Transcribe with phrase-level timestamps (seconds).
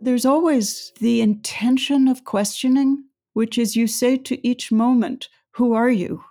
[0.00, 5.90] There's always the intention of questioning, which is you say to each moment, Who are
[5.90, 6.24] you?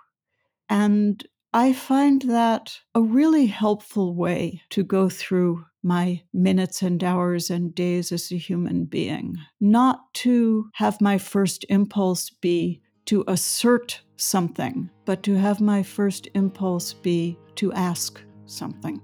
[0.68, 7.50] And I find that a really helpful way to go through my minutes and hours
[7.50, 9.36] and days as a human being.
[9.60, 16.28] Not to have my first impulse be to assert something, but to have my first
[16.34, 19.00] impulse be to ask something.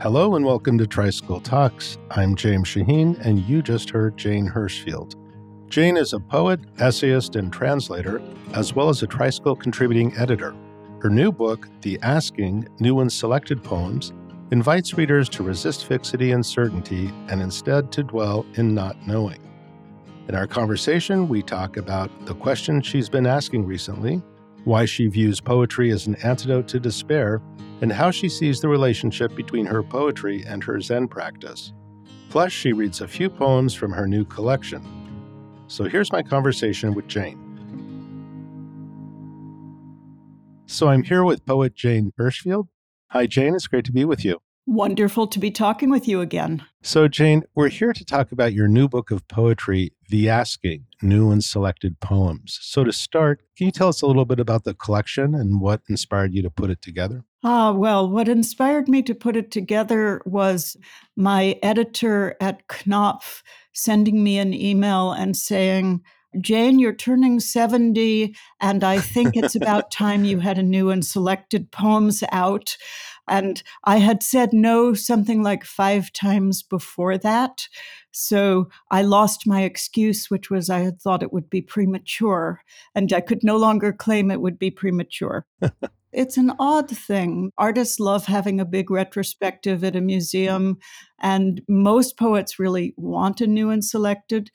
[0.00, 1.98] Hello and welcome to Tricycle Talks.
[2.12, 5.16] I'm James Shaheen, and you just heard Jane Hirshfield.
[5.68, 8.22] Jane is a poet, essayist, and translator,
[8.54, 10.54] as well as a Tricycle contributing editor.
[11.00, 14.12] Her new book, The Asking New and Selected Poems,
[14.52, 19.40] invites readers to resist fixity and certainty and instead to dwell in not knowing.
[20.28, 24.22] In our conversation, we talk about the questions she's been asking recently,
[24.64, 27.40] why she views poetry as an antidote to despair,
[27.80, 31.72] and how she sees the relationship between her poetry and her Zen practice.
[32.30, 34.84] Plus, she reads a few poems from her new collection.
[35.68, 37.44] So here's my conversation with Jane.
[40.66, 42.68] So I'm here with poet Jane Hirshfield.
[43.08, 43.54] Hi, Jane.
[43.54, 44.40] It's great to be with you.
[44.70, 46.62] Wonderful to be talking with you again.
[46.82, 51.30] So, Jane, we're here to talk about your new book of poetry, The Asking New
[51.30, 52.58] and Selected Poems.
[52.60, 55.80] So, to start, can you tell us a little bit about the collection and what
[55.88, 57.24] inspired you to put it together?
[57.42, 60.76] Ah, well, what inspired me to put it together was
[61.16, 66.02] my editor at Knopf sending me an email and saying,
[66.42, 71.02] Jane, you're turning 70, and I think it's about time you had a new and
[71.06, 72.76] selected poems out.
[73.28, 77.68] And I had said no something like five times before that.
[78.10, 82.62] So I lost my excuse, which was I had thought it would be premature,
[82.94, 85.46] and I could no longer claim it would be premature.
[86.12, 87.52] it's an odd thing.
[87.58, 90.78] Artists love having a big retrospective at a museum,
[91.20, 94.50] and most poets really want a new and selected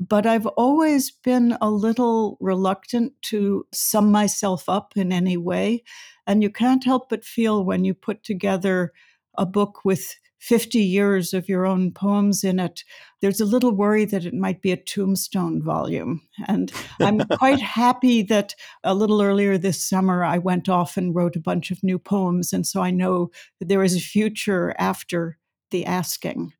[0.00, 5.84] but I've always been a little reluctant to sum myself up in any way.
[6.26, 8.92] And you can't help but feel when you put together
[9.36, 12.82] a book with 50 years of your own poems in it,
[13.20, 16.22] there's a little worry that it might be a tombstone volume.
[16.48, 21.36] And I'm quite happy that a little earlier this summer I went off and wrote
[21.36, 22.54] a bunch of new poems.
[22.54, 25.36] And so I know that there is a future after
[25.70, 26.54] the asking.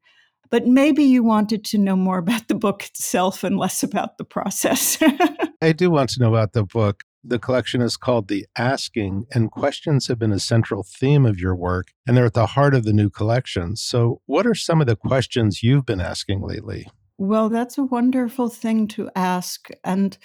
[0.50, 4.24] But maybe you wanted to know more about the book itself and less about the
[4.24, 4.98] process.
[5.62, 7.04] I do want to know about the book.
[7.22, 11.54] The collection is called The Asking, and questions have been a central theme of your
[11.54, 13.76] work, and they're at the heart of the new collection.
[13.76, 16.88] So, what are some of the questions you've been asking lately?
[17.18, 19.68] Well, that's a wonderful thing to ask.
[19.84, 20.16] And,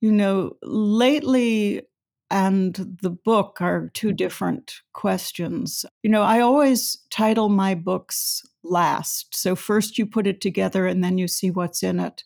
[0.00, 1.82] you know, lately
[2.30, 4.16] and the book are two mm-hmm.
[4.16, 5.84] different questions.
[6.02, 9.34] You know, I always title my books last.
[9.36, 12.22] So first you put it together and then you see what's in it.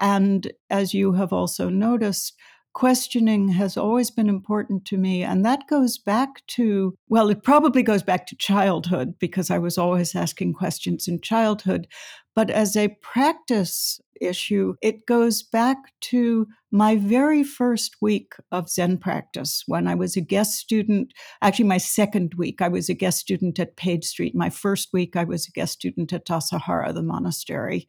[0.00, 2.34] And as you have also noticed,
[2.78, 5.24] questioning has always been important to me.
[5.24, 9.76] And that goes back to, well, it probably goes back to childhood because I was
[9.76, 11.88] always asking questions in childhood.
[12.36, 18.98] But as a practice issue, it goes back to my very first week of Zen
[18.98, 21.12] practice when I was a guest student.
[21.42, 24.36] Actually, my second week, I was a guest student at Page Street.
[24.36, 27.88] My first week, I was a guest student at Tassajara, the monastery.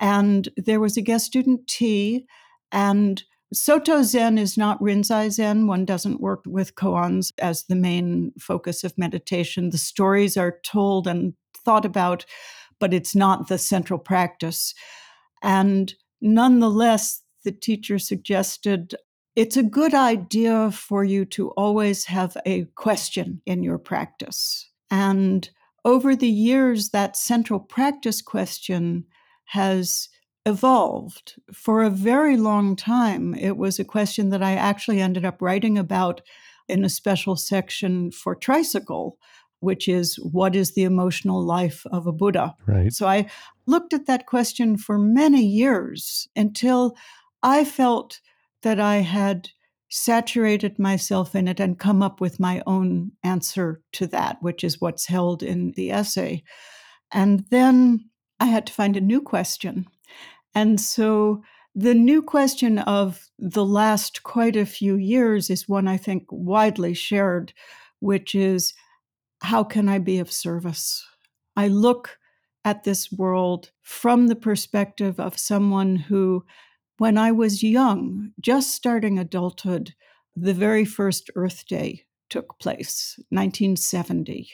[0.00, 2.24] And there was a guest student tea,
[2.72, 3.22] and
[3.52, 5.66] Soto Zen is not Rinzai Zen.
[5.66, 9.70] One doesn't work with koans as the main focus of meditation.
[9.70, 11.34] The stories are told and
[11.64, 12.24] thought about,
[12.80, 14.74] but it's not the central practice.
[15.42, 18.94] And nonetheless, the teacher suggested
[19.36, 24.68] it's a good idea for you to always have a question in your practice.
[24.90, 25.48] And
[25.84, 29.04] over the years, that central practice question
[29.44, 30.08] has
[30.46, 33.34] evolved for a very long time.
[33.34, 36.22] It was a question that I actually ended up writing about
[36.68, 39.18] in a special section for Tricycle,
[39.60, 42.54] which is what is the emotional life of a Buddha?
[42.66, 42.92] Right.
[42.92, 43.28] So I
[43.66, 46.96] looked at that question for many years until
[47.42, 48.20] I felt
[48.62, 49.48] that I had
[49.88, 54.80] saturated myself in it and come up with my own answer to that, which is
[54.80, 56.42] what's held in the essay.
[57.12, 59.86] And then I had to find a new question
[60.56, 61.42] and so
[61.74, 66.94] the new question of the last quite a few years is one I think widely
[66.94, 67.52] shared,
[68.00, 68.72] which is
[69.42, 71.06] how can I be of service?
[71.56, 72.18] I look
[72.64, 76.46] at this world from the perspective of someone who,
[76.96, 79.94] when I was young, just starting adulthood,
[80.34, 84.48] the very first Earth Day took place, 1970.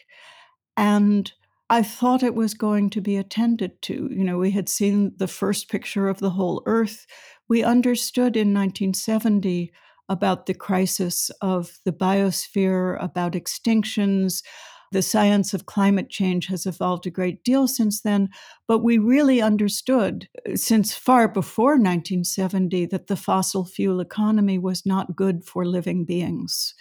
[0.76, 1.32] And
[1.72, 4.06] I thought it was going to be attended to.
[4.12, 7.06] You know, we had seen the first picture of the whole Earth.
[7.48, 9.72] We understood in 1970
[10.06, 14.42] about the crisis of the biosphere, about extinctions.
[14.90, 18.28] The science of climate change has evolved a great deal since then,
[18.68, 24.84] but we really understood uh, since far before 1970 that the fossil fuel economy was
[24.84, 26.74] not good for living beings,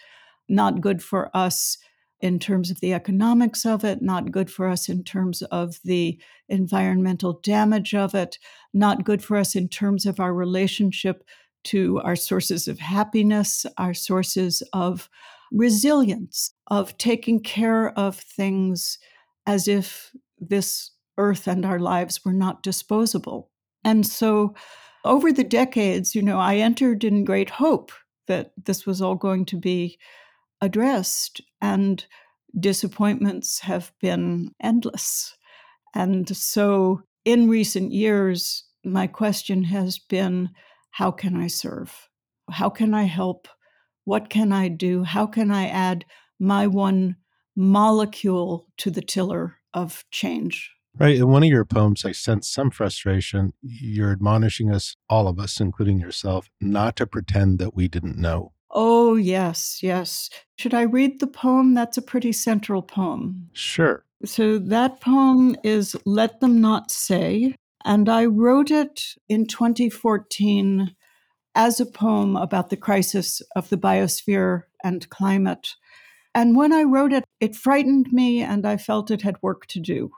[0.50, 1.78] not good for us
[2.22, 6.20] in terms of the economics of it, not good for us in terms of the
[6.50, 8.38] environmental damage of it,
[8.74, 11.24] not good for us in terms of our relationship
[11.64, 15.10] to our sources of happiness, our sources of
[15.52, 18.98] resilience, of taking care of things
[19.46, 23.50] as if this earth and our lives were not disposable.
[23.84, 24.56] And so
[25.04, 27.92] over the decades, you know, I entered in great hope
[28.28, 30.00] that this was all going to be
[30.62, 32.06] addressed, and
[32.58, 35.36] disappointments have been endless.
[35.94, 40.50] And so in recent years, my question has been
[40.92, 42.10] how can I serve?
[42.50, 43.48] How can I help?
[44.04, 45.04] What can I do?
[45.04, 46.06] How can I add
[46.40, 47.16] my one
[47.56, 50.72] molecule to the tiller of change?
[51.00, 51.16] Right.
[51.16, 53.54] In one of your poems, I sense some frustration.
[53.62, 58.52] You're admonishing us, all of us, including yourself, not to pretend that we didn't know.
[58.74, 60.30] Oh, yes, yes.
[60.58, 61.74] Should I read the poem?
[61.74, 63.50] That's a pretty central poem.
[63.54, 64.06] Sure.
[64.24, 67.56] So that poem is Let Them Not Say.
[67.84, 70.96] And I wrote it in 2014
[71.56, 75.76] as a poem about the crisis of the biosphere and climate.
[76.34, 79.80] And when I wrote it, it frightened me and I felt it had work to
[79.80, 80.12] do.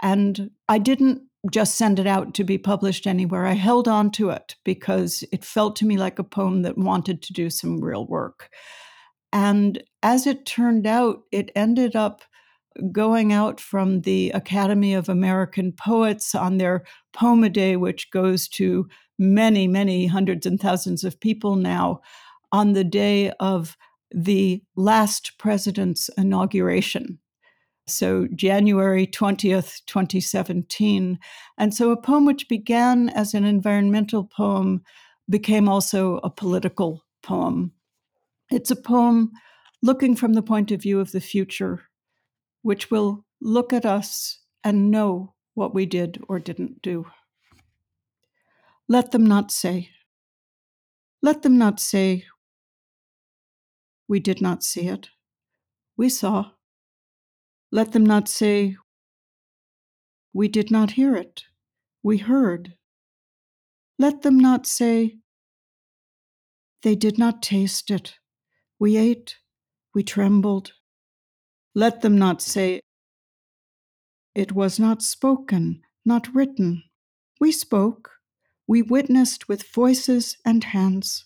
[0.00, 3.46] And I didn't just send it out to be published anywhere.
[3.46, 7.22] I held on to it because it felt to me like a poem that wanted
[7.22, 8.50] to do some real work.
[9.32, 12.22] And as it turned out, it ended up
[12.92, 18.48] going out from the Academy of American Poets on their Poem a Day, which goes
[18.48, 18.88] to
[19.18, 22.00] many, many hundreds and thousands of people now,
[22.52, 23.76] on the day of
[24.10, 27.18] the last president's inauguration.
[27.86, 31.18] So, January 20th, 2017.
[31.58, 34.82] And so, a poem which began as an environmental poem
[35.28, 37.72] became also a political poem.
[38.50, 39.32] It's a poem
[39.82, 41.82] looking from the point of view of the future,
[42.62, 47.06] which will look at us and know what we did or didn't do.
[48.88, 49.90] Let them not say.
[51.22, 52.24] Let them not say,
[54.08, 55.08] we did not see it.
[55.96, 56.50] We saw.
[57.74, 58.76] Let them not say,
[60.32, 61.42] We did not hear it.
[62.04, 62.74] We heard.
[63.98, 65.16] Let them not say,
[66.84, 68.14] They did not taste it.
[68.78, 69.38] We ate.
[69.92, 70.70] We trembled.
[71.74, 72.80] Let them not say,
[74.36, 76.84] It was not spoken, not written.
[77.40, 78.08] We spoke.
[78.68, 81.24] We witnessed with voices and hands.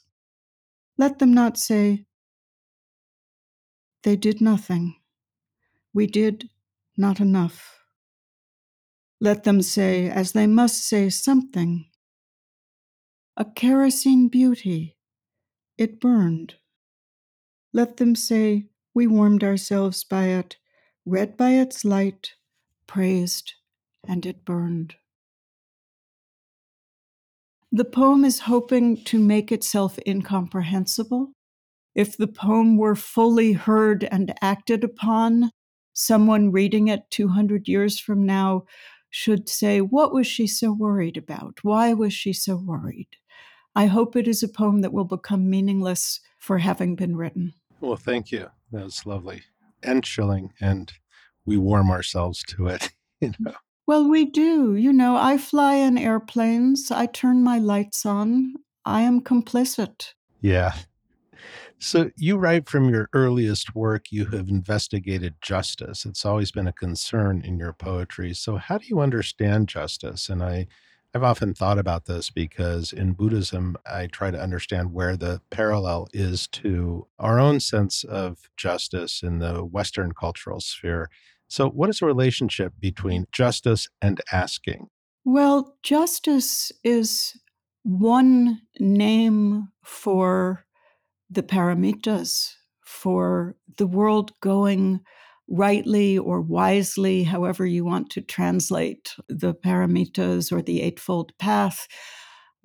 [0.97, 2.07] Let them not say,
[4.03, 4.98] They did nothing.
[5.95, 6.49] We did
[6.97, 7.79] not enough.
[9.21, 11.87] Let them say, as they must say, something.
[13.37, 14.97] A kerosene beauty,
[15.77, 16.55] it burned.
[17.73, 20.57] Let them say, we warmed ourselves by it,
[21.05, 22.33] read by its light,
[22.87, 23.55] praised,
[24.07, 24.97] and it burned.
[27.71, 31.33] The poem is hoping to make itself incomprehensible.
[31.95, 35.51] If the poem were fully heard and acted upon,
[35.99, 38.65] someone reading it 200 years from now
[39.11, 41.59] should say, What was she so worried about?
[41.63, 43.09] Why was she so worried?
[43.75, 47.55] I hope it is a poem that will become meaningless for having been written.
[47.81, 48.49] Well, thank you.
[48.73, 49.43] That was lovely
[49.83, 50.93] and chilling, and
[51.45, 52.91] we warm ourselves to it.
[53.21, 53.55] You know.
[53.85, 54.77] Well, we do.
[54.77, 60.13] You know, I fly in airplanes, I turn my lights on, I am complicit.
[60.41, 60.75] Yeah,
[61.81, 66.05] so, you write from your earliest work, you have investigated justice.
[66.05, 68.35] It's always been a concern in your poetry.
[68.35, 70.29] So, how do you understand justice?
[70.29, 70.67] And I,
[71.15, 76.09] I've often thought about this because in Buddhism, I try to understand where the parallel
[76.13, 81.09] is to our own sense of justice in the Western cultural sphere.
[81.47, 84.89] So, what is the relationship between justice and asking?
[85.25, 87.37] Well, justice is
[87.85, 90.65] one name for
[91.31, 92.55] the paramitas,
[92.85, 95.01] for the world going
[95.49, 101.87] rightly or wisely, however you want to translate the paramitas or the Eightfold Path.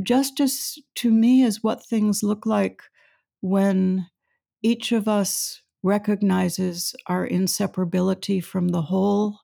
[0.01, 2.81] Justice to me is what things look like
[3.41, 4.07] when
[4.61, 9.39] each of us recognizes our inseparability from the whole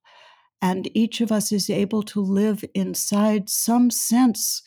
[0.62, 4.62] And each of us is able to live inside some sense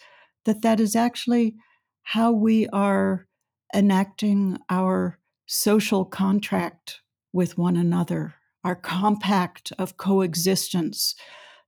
[0.44, 1.54] that that is actually
[2.02, 3.26] how we are
[3.74, 7.00] enacting our social contract
[7.32, 11.14] with one another, our compact of coexistence,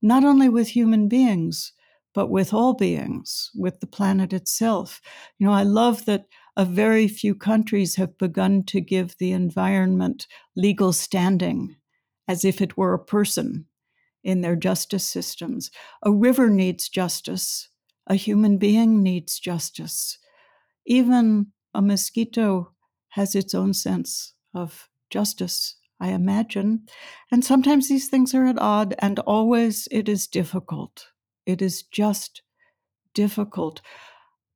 [0.03, 1.73] not only with human beings,
[2.15, 5.01] but with all beings, with the planet itself.
[5.39, 10.27] You know, I love that a very few countries have begun to give the environment
[10.55, 11.77] legal standing
[12.29, 13.67] as if it were a person
[14.23, 15.71] in their justice systems.
[16.03, 17.69] A river needs justice,
[18.07, 20.19] a human being needs justice.
[20.87, 22.73] Even a mosquito
[23.11, 26.87] has its own sense of justice, I imagine.
[27.31, 31.09] And sometimes these things are at odds, and always it is difficult.
[31.47, 32.43] It is just
[33.15, 33.81] difficult.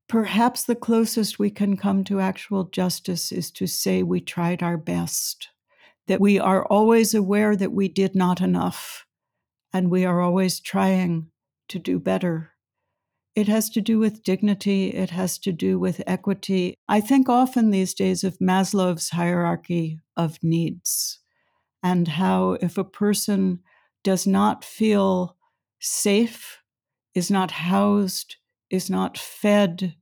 [0.08, 4.78] Perhaps the closest we can come to actual justice is to say we tried our
[4.78, 5.48] best,
[6.06, 9.04] that we are always aware that we did not enough,
[9.72, 11.30] and we are always trying
[11.68, 12.52] to do better.
[13.38, 16.74] It has to do with dignity, it has to do with equity.
[16.88, 21.20] I think often these days of Maslow's hierarchy of needs
[21.80, 23.60] and how if a person
[24.02, 25.36] does not feel
[25.78, 26.58] safe,
[27.14, 28.34] is not housed,
[28.70, 29.94] is not fed,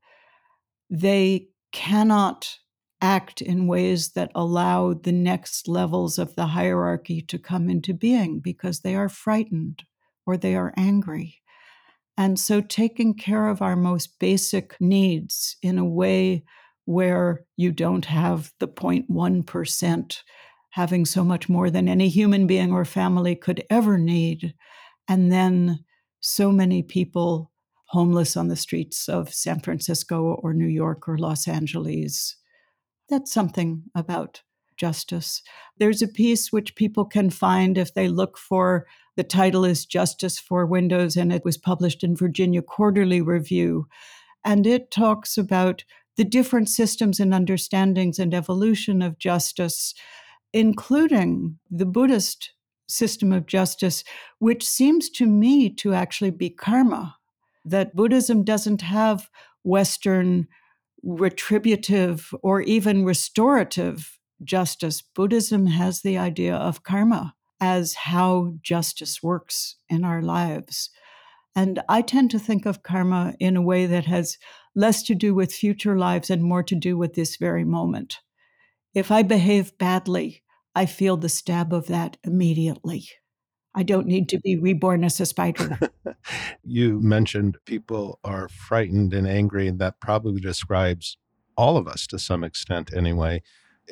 [0.88, 2.56] they cannot
[3.02, 8.40] act in ways that allow the next levels of the hierarchy to come into being
[8.40, 9.82] because they are frightened
[10.24, 11.42] or they are angry.
[12.18, 16.44] And so, taking care of our most basic needs in a way
[16.86, 20.22] where you don't have the 0.1%
[20.70, 24.54] having so much more than any human being or family could ever need,
[25.08, 25.80] and then
[26.20, 27.50] so many people
[27.88, 32.36] homeless on the streets of San Francisco or New York or Los Angeles.
[33.08, 34.42] That's something about
[34.76, 35.42] justice.
[35.78, 40.38] There's a piece which people can find if they look for the title is Justice
[40.38, 43.88] for Windows, and it was published in Virginia Quarterly Review.
[44.44, 45.84] And it talks about
[46.16, 49.94] the different systems and understandings and evolution of justice,
[50.52, 52.52] including the Buddhist
[52.88, 54.04] system of justice,
[54.38, 57.16] which seems to me to actually be karma
[57.64, 59.28] that Buddhism doesn't have
[59.64, 60.46] Western
[61.02, 65.02] retributive or even restorative justice.
[65.02, 70.90] Buddhism has the idea of karma as how justice works in our lives.
[71.54, 74.36] And I tend to think of karma in a way that has
[74.74, 78.20] less to do with future lives and more to do with this very moment.
[78.94, 80.42] If I behave badly,
[80.74, 83.08] I feel the stab of that immediately.
[83.74, 85.78] I don't need to be reborn as a spider.
[86.64, 91.16] you mentioned people are frightened and angry, and that probably describes
[91.56, 93.42] all of us to some extent, anyway.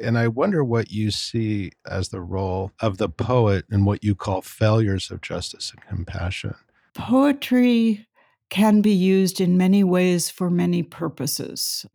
[0.03, 4.15] And I wonder what you see as the role of the poet in what you
[4.15, 6.55] call failures of justice and compassion.
[6.95, 8.07] Poetry
[8.51, 11.87] can be used in many ways for many purposes.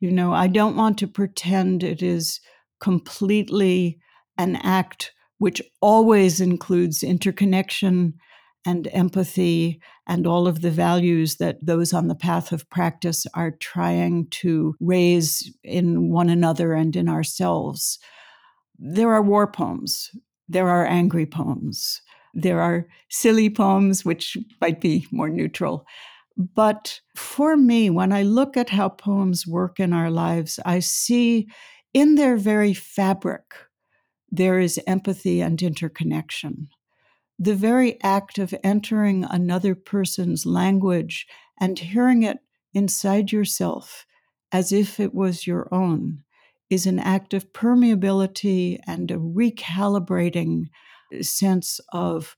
[0.00, 2.40] You know, I don't want to pretend it is
[2.80, 3.98] completely
[4.38, 8.14] an act which always includes interconnection
[8.66, 13.52] and empathy and all of the values that those on the path of practice are
[13.52, 17.98] trying to raise in one another and in ourselves.
[18.78, 20.10] There are war poems,
[20.48, 22.02] there are angry poems,
[22.34, 25.86] there are silly poems, which might be more neutral.
[26.36, 31.48] But for me, when I look at how poems work in our lives, I see
[31.94, 33.44] in their very fabric
[34.30, 36.68] there is empathy and interconnection.
[37.38, 41.26] The very act of entering another person's language
[41.60, 42.38] and hearing it
[42.72, 44.06] inside yourself
[44.52, 46.22] as if it was your own
[46.70, 50.64] is an act of permeability and a recalibrating
[51.14, 52.36] uh, sense of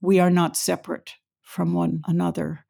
[0.00, 2.64] we are not separate from one another.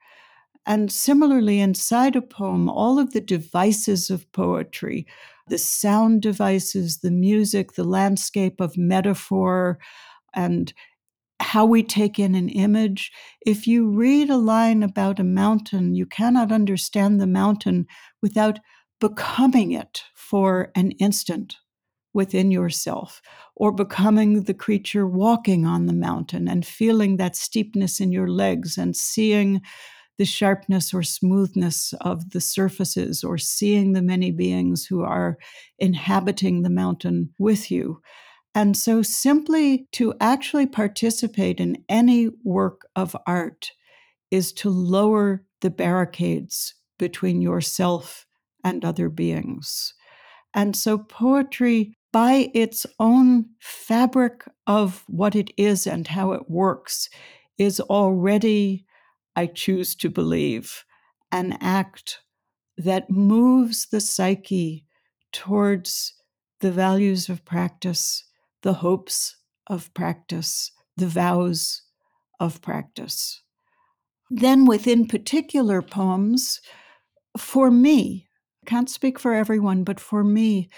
[0.66, 5.06] And similarly, inside a poem, all of the devices of poetry,
[5.48, 9.78] the sound devices, the music, the landscape of metaphor,
[10.34, 10.72] and
[11.40, 13.12] how we take in an image.
[13.47, 17.87] If you read a line about a mountain, you cannot understand the mountain
[18.23, 18.59] without
[19.00, 21.57] becoming it for an instant
[22.14, 23.23] within yourself,
[23.54, 28.76] or becoming the creature walking on the mountain and feeling that steepness in your legs
[28.76, 29.61] and seeing
[30.16, 35.38] the sharpness or smoothness of the surfaces or seeing the many beings who are
[35.78, 38.00] inhabiting the mountain with you.
[38.58, 43.70] And so, simply to actually participate in any work of art
[44.32, 48.26] is to lower the barricades between yourself
[48.64, 49.94] and other beings.
[50.54, 57.08] And so, poetry, by its own fabric of what it is and how it works,
[57.58, 58.86] is already,
[59.36, 60.84] I choose to believe,
[61.30, 62.22] an act
[62.76, 64.84] that moves the psyche
[65.30, 66.14] towards
[66.58, 68.24] the values of practice,
[68.62, 69.36] the hopes
[69.66, 71.82] of practice, the vows
[72.40, 73.42] of practice.
[74.30, 76.60] Then, within particular poems,
[77.36, 78.28] for me,
[78.66, 80.68] can't speak for everyone, but for me,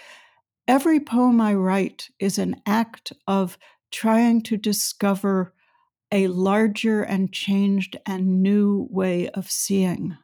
[0.69, 3.59] every poem I write is an act of
[3.91, 5.53] trying to discover
[6.13, 10.17] a larger and changed and new way of seeing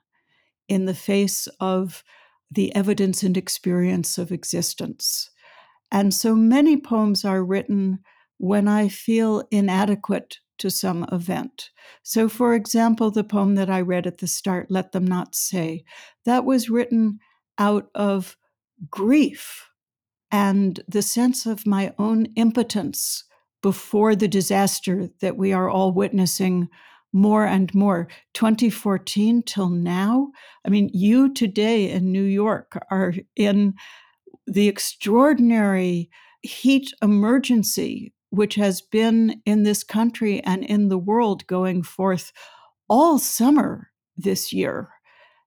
[0.69, 2.05] in the face of
[2.51, 5.31] the evidence and experience of existence.
[5.91, 8.01] And so many poems are written
[8.39, 11.71] when I feel inadequate to some event.
[12.03, 15.85] So, for example, the poem that I read at the start, Let Them Not Say,
[16.25, 17.19] that was written
[17.59, 18.37] out of
[18.91, 19.71] grief
[20.31, 23.25] and the sense of my own impotence
[23.63, 26.69] before the disaster that we are all witnessing
[27.13, 28.09] more and more.
[28.35, 30.31] 2014 till now,
[30.65, 33.75] I mean, you today in New York are in
[34.47, 36.11] the extraordinary
[36.43, 42.33] heat emergency which has been in this country and in the world going forth
[42.89, 44.91] all summer this year.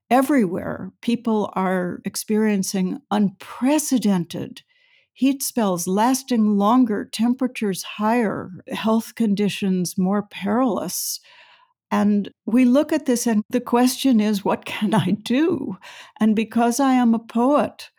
[0.09, 4.63] Everywhere, people are experiencing unprecedented
[5.19, 11.19] heat spells lasting longer, temperatures higher, health conditions more perilous.
[11.91, 15.75] And we look at this, and the question is, what can I do?
[16.21, 17.89] And because I am a poet,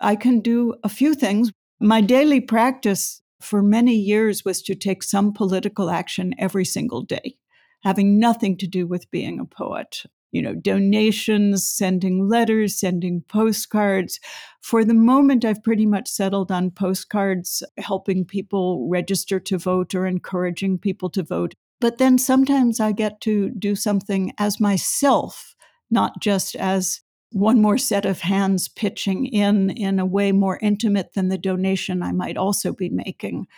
[0.00, 1.50] I can do a few things.
[1.80, 7.36] My daily practice for many years was to take some political action every single day,
[7.82, 10.02] having nothing to do with being a poet.
[10.32, 14.18] You know, donations, sending letters, sending postcards.
[14.62, 20.06] For the moment, I've pretty much settled on postcards, helping people register to vote or
[20.06, 21.54] encouraging people to vote.
[21.80, 25.54] But then sometimes I get to do something as myself,
[25.88, 27.02] not just as
[27.34, 32.00] one more set of hands pitching in in a way more intimate than the donation
[32.00, 33.48] I might also be making.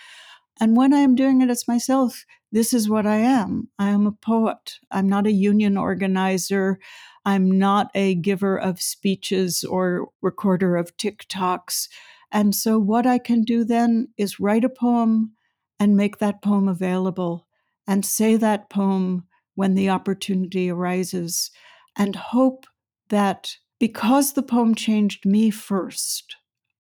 [0.59, 3.69] And when I am doing it as myself, this is what I am.
[3.79, 4.79] I am a poet.
[4.91, 6.79] I'm not a union organizer.
[7.27, 11.89] I'm not a giver of speeches or recorder of TikToks.
[12.33, 15.33] And so, what I can do then is write a poem
[15.79, 17.47] and make that poem available
[17.87, 21.51] and say that poem when the opportunity arises
[21.95, 22.65] and hope
[23.11, 26.37] that because the poem changed me first,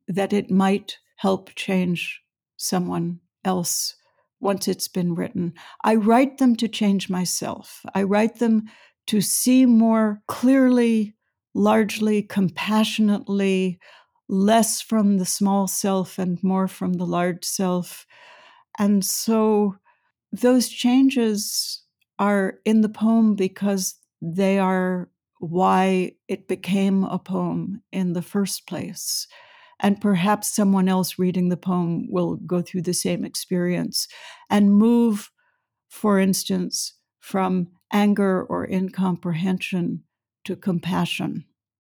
[0.08, 2.22] that it might help change
[2.56, 3.94] someone else
[4.40, 5.54] once it's been written.
[5.84, 7.84] I write them to change myself.
[7.94, 8.64] I write them
[9.06, 11.14] to see more clearly,
[11.54, 13.78] largely, compassionately,
[14.28, 18.06] less from the small self and more from the large self.
[18.78, 19.76] And so
[20.32, 21.82] those changes
[22.18, 28.66] are in the poem because they are why it became a poem in the first
[28.66, 29.26] place.
[29.80, 34.08] And perhaps someone else reading the poem will go through the same experience
[34.48, 35.30] and move,
[35.88, 40.04] for instance, from anger or incomprehension
[40.44, 41.44] to compassion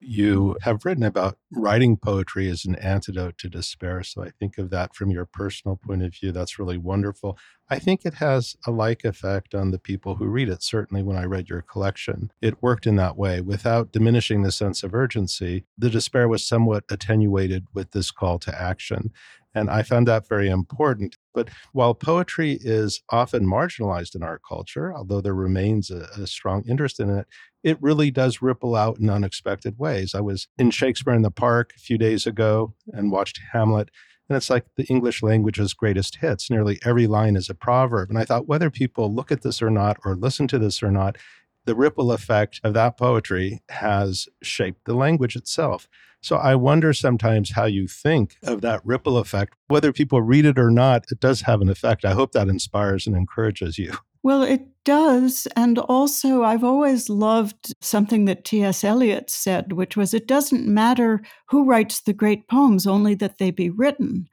[0.06, 4.02] you have written about writing poetry as an antidote to despair.
[4.02, 6.32] So I think of that from your personal point of view.
[6.32, 7.38] That's really wonderful.
[7.70, 10.62] I think it has a like effect on the people who read it.
[10.62, 14.82] Certainly, when I read your collection, it worked in that way without diminishing the sense
[14.82, 15.64] of urgency.
[15.78, 19.12] The despair was somewhat attenuated with this call to action.
[19.54, 21.16] And I found that very important.
[21.32, 26.64] But while poetry is often marginalized in our culture, although there remains a, a, strong
[26.68, 27.26] interest in it,
[27.64, 30.14] it really does ripple out in unexpected ways.
[30.14, 33.90] I was in Shakespeare in the Park a few days ago and watched Hamlet.
[34.28, 36.50] And it's like the English language's greatest hits.
[36.50, 38.10] Nearly every line is a proverb.
[38.10, 40.90] And I thought, whether people look at this or not, or listen to this or
[40.90, 41.16] not,
[41.64, 45.88] the ripple effect of that poetry has shaped the language itself.
[46.20, 49.54] So I wonder sometimes how you think of that ripple effect.
[49.68, 52.04] Whether people read it or not, it does have an effect.
[52.04, 53.94] I hope that inspires and encourages you.
[54.24, 55.46] Well, it does.
[55.54, 58.82] And also, I've always loved something that T.S.
[58.82, 63.52] Eliot said, which was it doesn't matter who writes the great poems, only that they
[63.52, 64.26] be written.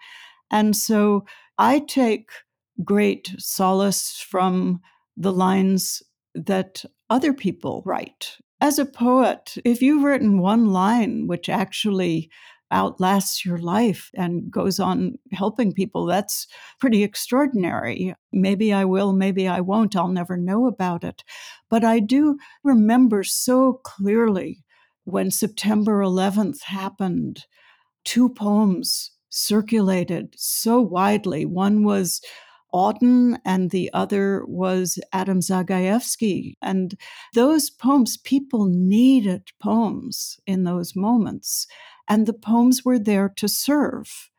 [0.49, 1.25] And so
[1.59, 2.29] I take
[2.83, 4.81] great solace from
[5.17, 6.01] the lines
[6.33, 12.29] that other people write as a poet, if you've written one line which actually
[12.71, 16.47] outlasts your life and goes on helping people, that's
[16.79, 18.15] pretty extraordinary.
[18.31, 21.23] Maybe I will, maybe I won't, I'll never know about it.
[21.69, 24.63] But I do remember so clearly
[25.03, 27.45] when September 11th happened,
[28.03, 31.45] two poems circulated so widely.
[31.45, 32.21] One was
[32.73, 36.55] Auden, and the other was Adam Zagajewski.
[36.61, 36.95] And
[37.33, 41.67] those poems, people needed poems in those moments,
[42.07, 44.29] and the poems were there to serve.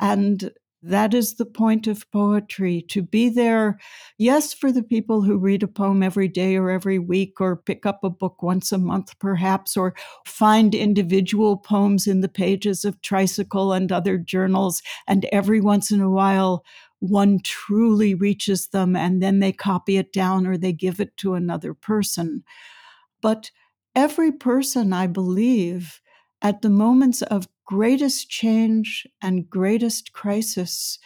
[0.00, 0.50] And
[0.82, 3.78] that is the point of poetry to be there,
[4.16, 7.84] yes, for the people who read a poem every day or every week, or pick
[7.84, 13.00] up a book once a month, perhaps, or find individual poems in the pages of
[13.02, 14.80] Tricycle and other journals.
[15.06, 16.64] And every once in a while,
[17.00, 21.34] one truly reaches them and then they copy it down or they give it to
[21.34, 22.44] another person.
[23.20, 23.50] But
[23.96, 26.00] every person, I believe,
[26.42, 30.98] at the moments of greatest change and greatest crisis,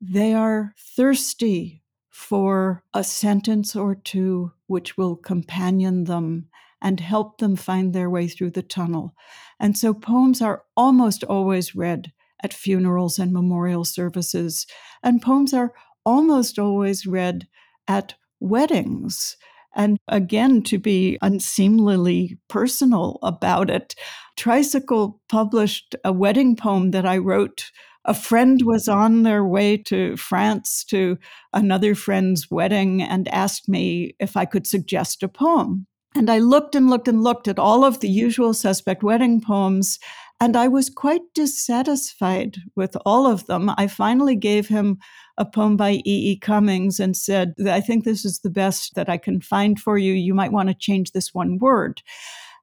[0.00, 6.48] they are thirsty for a sentence or two which will companion them
[6.80, 9.14] and help them find their way through the tunnel.
[9.58, 14.66] And so poems are almost always read at funerals and memorial services,
[15.02, 15.72] and poems are
[16.04, 17.46] almost always read
[17.86, 19.36] at weddings.
[19.74, 23.94] And again, to be unseemlily personal about it,
[24.36, 27.70] Tricycle published a wedding poem that I wrote.
[28.04, 31.18] A friend was on their way to France to
[31.52, 35.86] another friend's wedding and asked me if I could suggest a poem.
[36.14, 39.98] And I looked and looked and looked at all of the usual suspect wedding poems,
[40.40, 43.70] and I was quite dissatisfied with all of them.
[43.76, 44.98] I finally gave him
[45.36, 46.02] a poem by E.
[46.04, 46.38] E.
[46.38, 50.12] Cummings and said, I think this is the best that I can find for you.
[50.12, 52.02] You might want to change this one word.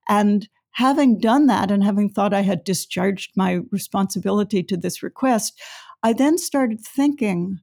[0.07, 5.59] And having done that and having thought I had discharged my responsibility to this request,
[6.01, 7.59] I then started thinking,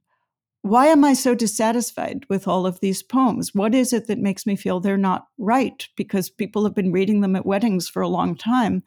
[0.61, 3.51] why am I so dissatisfied with all of these poems?
[3.53, 5.87] What is it that makes me feel they're not right?
[5.97, 8.81] Because people have been reading them at weddings for a long time.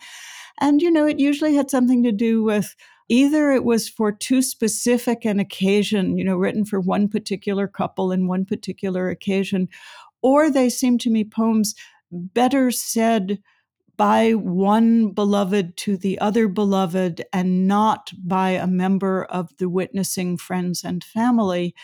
[0.61, 2.75] And, you know, it usually had something to do with
[3.09, 8.11] either it was for too specific an occasion, you know, written for one particular couple
[8.11, 9.69] in one particular occasion,
[10.23, 11.75] or they seemed to me poems
[12.11, 13.39] better said
[13.97, 20.37] by one beloved to the other beloved and not by a member of the witnessing
[20.37, 21.75] friends and family.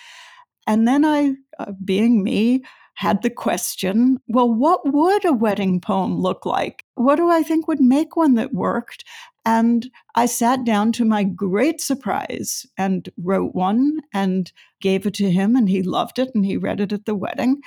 [0.66, 6.20] And then I, uh, being me, had the question well, what would a wedding poem
[6.20, 6.84] look like?
[6.94, 9.04] What do I think would make one that worked?
[9.44, 15.30] And I sat down to my great surprise and wrote one and gave it to
[15.30, 17.60] him, and he loved it and he read it at the wedding.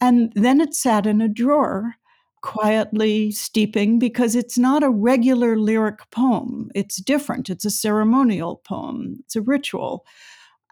[0.00, 1.96] And then it sat in a drawer,
[2.42, 6.70] quietly steeping, because it's not a regular lyric poem.
[6.74, 7.50] It's different.
[7.50, 10.06] It's a ceremonial poem, it's a ritual.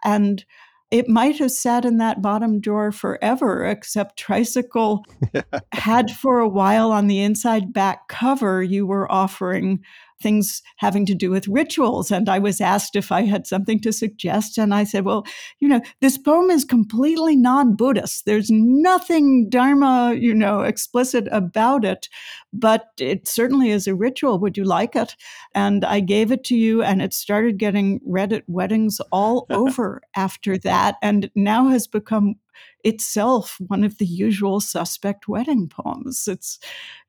[0.03, 0.43] And
[0.91, 5.05] it might have sat in that bottom drawer forever, except Tricycle
[5.71, 9.83] had for a while on the inside back cover, you were offering
[10.21, 12.11] things having to do with rituals.
[12.11, 14.57] And I was asked if I had something to suggest.
[14.57, 15.25] And I said, well,
[15.59, 18.25] you know, this poem is completely non Buddhist.
[18.25, 22.09] There's nothing Dharma, you know, explicit about it,
[22.53, 24.39] but it certainly is a ritual.
[24.39, 25.15] Would you like it?
[25.55, 30.01] And I gave it to you, and it started getting read at weddings all over
[30.15, 32.35] after that, and now has become
[32.83, 36.27] itself one of the usual suspect wedding poems.
[36.27, 36.59] It's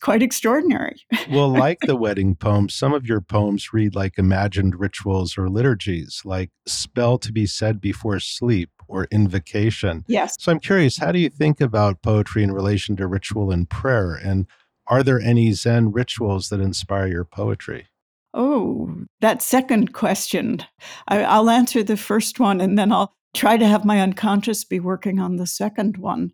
[0.01, 0.97] quite extraordinary.
[1.31, 6.23] well, like the wedding poems, some of your poems read like imagined rituals or liturgies,
[6.25, 10.05] like spell to be said before sleep or invocation.
[10.09, 10.37] Yes.
[10.39, 14.15] So I'm curious, how do you think about poetry in relation to ritual and prayer?
[14.15, 14.47] And
[14.89, 17.87] are there any Zen rituals that inspire your poetry?
[18.35, 20.65] Oh, that second question.
[21.09, 24.81] I, will answer the first one and then I'll try to have my unconscious be
[24.81, 26.33] working on the second one.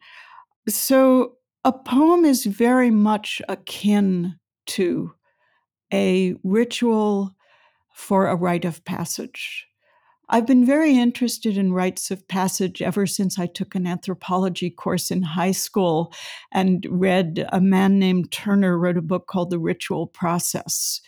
[0.68, 5.12] So, a poem is very much akin to
[5.92, 7.34] a ritual
[7.92, 9.66] for a rite of passage.
[10.28, 15.10] I've been very interested in rites of passage ever since I took an anthropology course
[15.10, 16.12] in high school
[16.52, 21.00] and read a man named Turner wrote a book called The Ritual Process.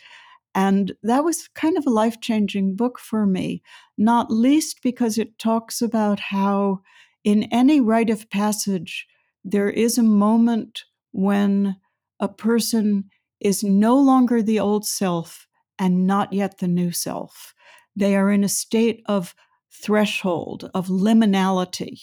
[0.55, 3.63] And that was kind of a life changing book for me,
[3.97, 6.81] not least because it talks about how,
[7.23, 9.07] in any rite of passage,
[9.45, 11.77] there is a moment when
[12.21, 13.05] a person
[13.41, 15.47] is no longer the old self
[15.79, 17.55] and not yet the new self.
[17.95, 19.35] They are in a state of
[19.71, 22.01] threshold, of liminality.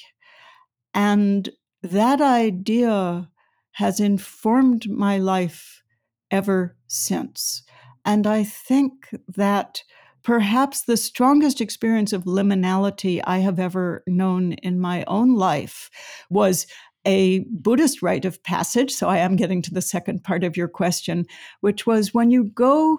[0.93, 1.49] And
[1.81, 3.29] that idea
[3.73, 5.83] has informed my life
[6.31, 7.63] ever since.
[8.05, 9.83] And I think that
[10.23, 15.89] perhaps the strongest experience of liminality I have ever known in my own life
[16.29, 16.65] was
[17.05, 18.91] a Buddhist rite of passage.
[18.91, 21.25] So I am getting to the second part of your question,
[21.61, 22.97] which was when you go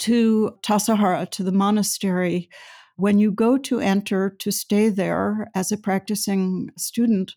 [0.00, 2.48] to Tassajara, to the monastery,
[3.00, 7.34] When you go to enter to stay there as a practicing student,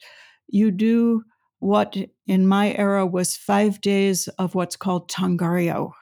[0.50, 1.24] you do
[1.60, 1.96] what
[2.28, 5.94] in my era was five days of what's called Tangaryo.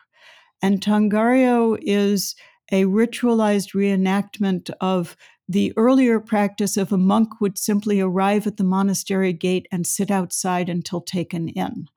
[0.62, 2.36] And Tangaryo is
[2.72, 5.18] a ritualized reenactment of
[5.50, 10.10] the earlier practice of a monk would simply arrive at the monastery gate and sit
[10.10, 11.88] outside until taken in.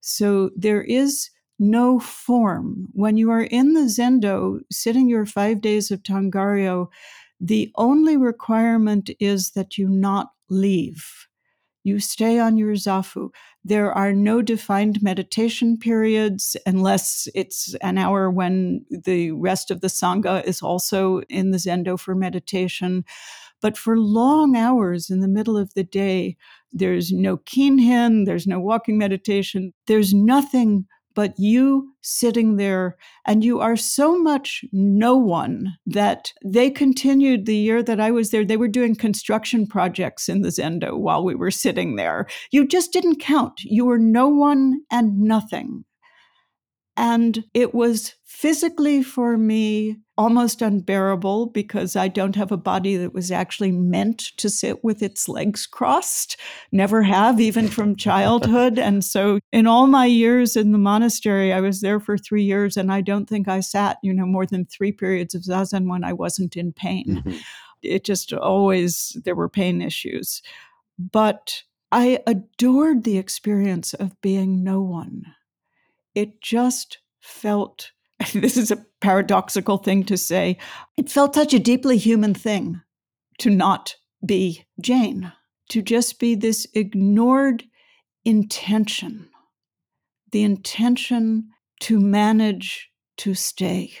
[0.00, 2.88] So there is no form.
[2.92, 6.88] When you are in the zendo, sitting your five days of Tangaryo,
[7.38, 11.28] the only requirement is that you not leave.
[11.82, 13.30] You stay on your zafu.
[13.64, 19.88] There are no defined meditation periods unless it's an hour when the rest of the
[19.88, 23.04] Sangha is also in the Zendo for meditation.
[23.62, 26.36] But for long hours in the middle of the day,
[26.72, 30.86] there's no kinhin, there's no walking meditation, there's nothing
[31.20, 37.54] but you sitting there and you are so much no one that they continued the
[37.54, 38.42] year that I was there.
[38.42, 42.26] They were doing construction projects in the Zendo while we were sitting there.
[42.52, 43.60] You just didn't count.
[43.64, 45.84] You were no one and nothing.
[46.96, 53.12] And it was physically for me almost unbearable because I don't have a body that
[53.12, 56.38] was actually meant to sit with its legs crossed,
[56.70, 58.78] never have, even from childhood.
[58.78, 62.76] and so, in all my years in the monastery, I was there for three years,
[62.76, 66.04] and I don't think I sat, you know, more than three periods of zazen when
[66.04, 67.22] I wasn't in pain.
[67.26, 67.36] Mm-hmm.
[67.82, 70.40] It just always, there were pain issues.
[70.98, 75.24] But I adored the experience of being no one
[76.14, 77.92] it just felt
[78.34, 80.58] this is a paradoxical thing to say.
[80.96, 82.80] It felt such a deeply human thing
[83.38, 85.32] to not be Jane,
[85.70, 87.64] to just be this ignored
[88.24, 89.30] intention,
[90.32, 91.48] the intention
[91.80, 93.92] to manage to stay,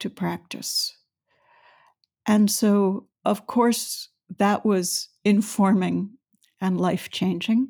[0.00, 0.96] to practice.
[2.26, 6.10] And so, of course, that was informing
[6.60, 7.68] and life changing.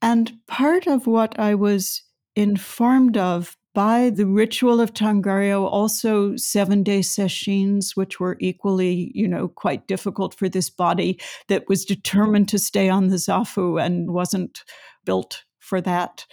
[0.00, 2.02] And part of what I was
[2.34, 9.26] informed of by the ritual of Tangaryo, also seven day sessions, which were equally, you
[9.26, 14.12] know, quite difficult for this body that was determined to stay on the Zafu and
[14.12, 14.62] wasn't
[15.04, 16.26] built for that.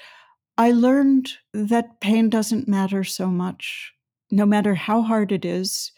[0.58, 3.93] I learned that pain doesn't matter so much,
[4.30, 5.93] no matter how hard it is,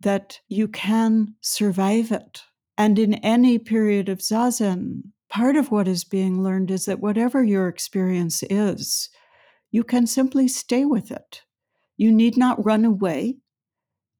[0.00, 2.42] that you can survive it.
[2.76, 7.42] And in any period of Zazen, part of what is being learned is that whatever
[7.42, 9.08] your experience is,
[9.72, 11.42] you can simply stay with it.
[11.96, 13.38] You need not run away.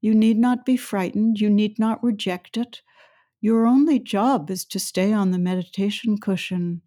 [0.00, 1.40] You need not be frightened.
[1.40, 2.82] You need not reject it.
[3.40, 6.82] Your only job is to stay on the meditation cushion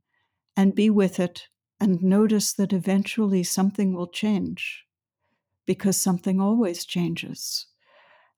[0.57, 1.49] and be with it
[1.79, 4.85] and notice that eventually something will change
[5.65, 7.67] because something always changes.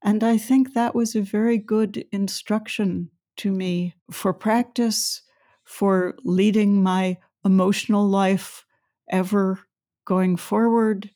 [0.04, 5.22] And I think that was a very good instruction to me for practice,
[5.66, 8.66] for leading my emotional life
[9.10, 9.67] ever
[10.08, 11.12] going forward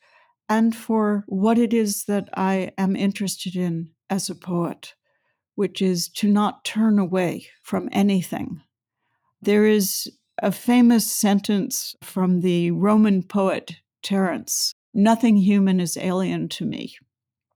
[0.50, 4.94] and for what it is that I am interested in as a poet,
[5.56, 8.62] which is to not turn away from anything.
[9.42, 10.12] There is
[10.44, 16.96] a famous sentence from the Roman poet Terence Nothing human is alien to me.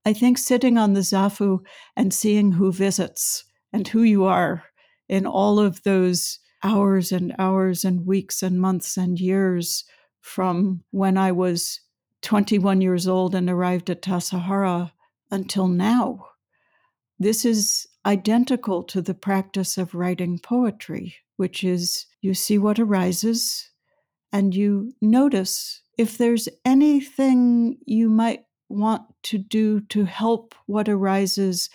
[0.06, 1.60] I think sitting on the Zafu
[1.98, 3.44] and seeing who visits
[3.74, 4.64] and who you are
[5.10, 9.84] in all of those hours and hours and weeks and months and years
[10.26, 11.82] from when I was
[12.24, 14.92] 21 years old and arrived at Tassajara
[15.30, 16.26] until now.
[17.20, 23.70] This is identical to the practice of writing poetry, which is you see what arises
[24.34, 31.70] and you notice if there's anything you might want to do to help what arises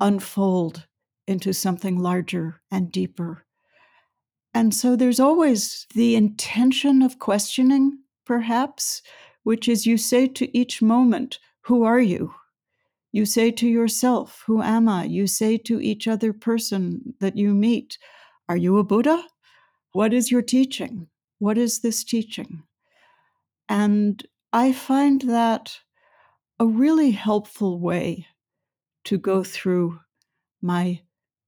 [0.00, 0.88] unfold
[1.28, 3.46] into something larger and deeper
[4.54, 9.02] and so there's always the intention of questioning, perhaps,
[9.44, 12.34] which is you say to each moment, Who are you?
[13.12, 15.04] You say to yourself, Who am I?
[15.04, 17.98] You say to each other person that you meet,
[18.48, 19.24] Are you a Buddha?
[19.92, 21.08] What is your teaching?
[21.38, 22.62] What is this teaching?
[23.68, 25.78] And I find that
[26.58, 28.26] a really helpful way
[29.04, 29.98] to go through
[30.60, 31.00] my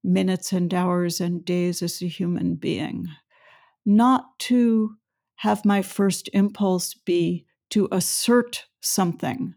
[0.05, 3.09] minutes and hours and days as a human being,
[3.85, 4.97] not to
[5.37, 9.55] have my first impulse be to assert something,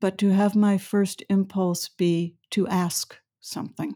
[0.00, 3.94] but to have my first impulse be to ask something.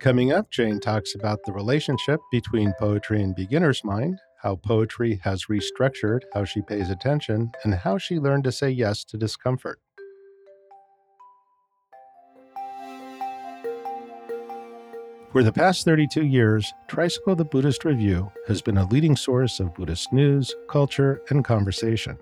[0.00, 5.46] Coming up, Jane talks about the relationship between poetry and beginner's mind, how poetry has
[5.46, 9.80] restructured how she pays attention, and how she learned to say yes to discomfort.
[15.34, 19.74] For the past 32 years, Tricycle the Buddhist Review has been a leading source of
[19.74, 22.16] Buddhist news, culture, and conversation.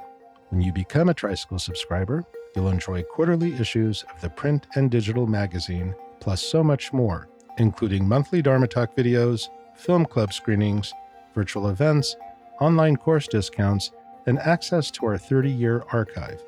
[0.48, 2.24] When you become a Tricycle subscriber,
[2.56, 8.08] you'll enjoy quarterly issues of the print and digital magazine, plus so much more, including
[8.08, 10.94] monthly Dharma Talk videos, film club screenings,
[11.34, 12.16] virtual events,
[12.62, 13.90] online course discounts,
[14.24, 16.42] and access to our 30 year archive.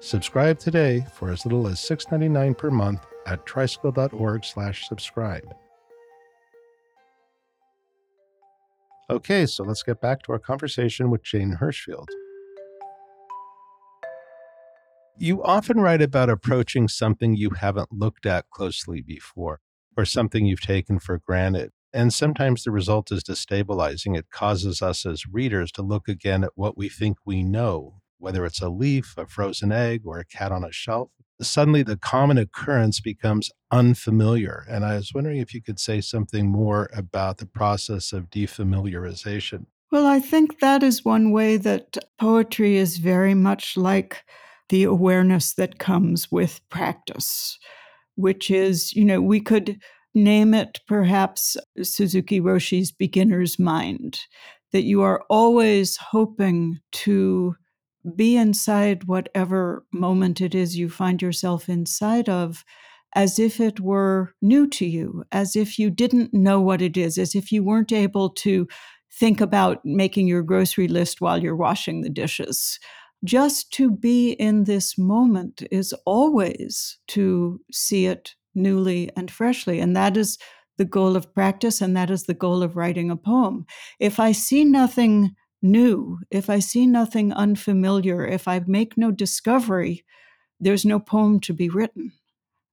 [0.00, 5.54] Subscribe today for as little as $6.99 per month at tricycle.org/slash subscribe.
[9.10, 12.06] Okay, so let's get back to our conversation with Jane Hirshfield.
[15.18, 19.58] You often write about approaching something you haven't looked at closely before
[19.96, 21.72] or something you've taken for granted.
[21.92, 24.16] And sometimes the result is destabilizing.
[24.16, 28.46] It causes us as readers to look again at what we think we know, whether
[28.46, 31.10] it's a leaf, a frozen egg, or a cat on a shelf.
[31.40, 34.64] Suddenly, the common occurrence becomes unfamiliar.
[34.68, 39.66] And I was wondering if you could say something more about the process of defamiliarization.
[39.90, 44.24] Well, I think that is one way that poetry is very much like
[44.68, 47.58] the awareness that comes with practice,
[48.14, 49.78] which is, you know, we could
[50.14, 54.20] name it perhaps Suzuki Roshi's beginner's mind,
[54.72, 57.56] that you are always hoping to
[58.16, 62.64] be inside whatever moment it is you find yourself inside of
[63.14, 67.18] as if it were new to you, as if you didn't know what it is,
[67.18, 68.68] as if you weren't able to
[69.12, 72.78] think about making your grocery list while you're washing the dishes.
[73.24, 79.80] Just to be in this moment is always to see it newly and freshly.
[79.80, 80.38] And that is
[80.78, 83.66] the goal of practice, and that is the goal of writing a poem.
[83.98, 90.04] If I see nothing new, if I see nothing unfamiliar, if I make no discovery,
[90.58, 92.12] there's no poem to be written.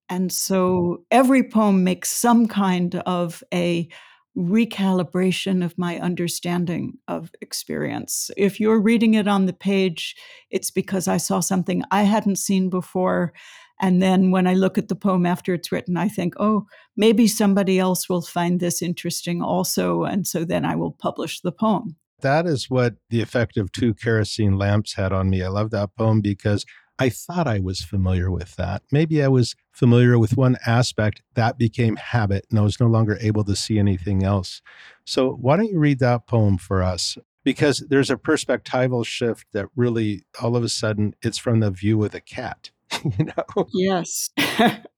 [0.10, 3.89] And so every poem makes some kind of a
[4.38, 8.30] recalibration of my understanding of experience.
[8.38, 10.15] If you're reading it on the page,
[10.52, 13.34] it's because I saw something I hadn't seen before.
[13.82, 17.28] And then when I look at the poem after it's written, I think, oh, maybe
[17.28, 20.04] somebody else will find this interesting also.
[20.04, 21.95] And so then I will publish the poem.
[22.21, 25.43] That is what the effect of two kerosene lamps had on me.
[25.43, 26.65] I love that poem because
[26.99, 28.82] I thought I was familiar with that.
[28.91, 33.17] Maybe I was familiar with one aspect that became habit and I was no longer
[33.21, 34.62] able to see anything else.
[35.06, 37.17] So, why don't you read that poem for us?
[37.43, 42.03] Because there's a perspectival shift that really all of a sudden it's from the view
[42.03, 42.71] of the cat,
[43.03, 43.67] you know?
[43.73, 44.32] Yes.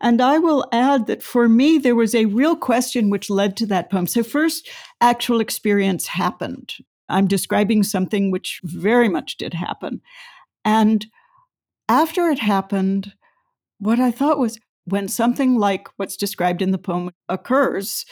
[0.00, 3.66] and I will add that for me, there was a real question which led to
[3.66, 4.06] that poem.
[4.06, 4.68] So, first,
[5.00, 6.74] actual experience happened.
[7.08, 10.00] I'm describing something which very much did happen.
[10.64, 11.06] And
[11.88, 13.12] after it happened,
[13.78, 18.04] what I thought was when something like what's described in the poem occurs,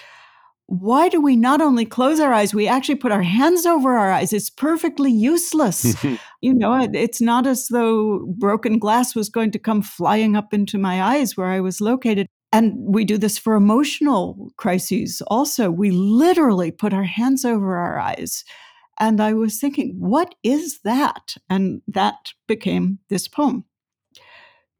[0.67, 4.11] why do we not only close our eyes, we actually put our hands over our
[4.11, 4.33] eyes?
[4.33, 5.95] It's perfectly useless.
[6.41, 10.79] you know, it's not as though broken glass was going to come flying up into
[10.79, 12.27] my eyes where I was located.
[12.53, 15.71] And we do this for emotional crises also.
[15.71, 18.45] We literally put our hands over our eyes.
[18.99, 21.37] And I was thinking, what is that?
[21.49, 23.65] And that became this poem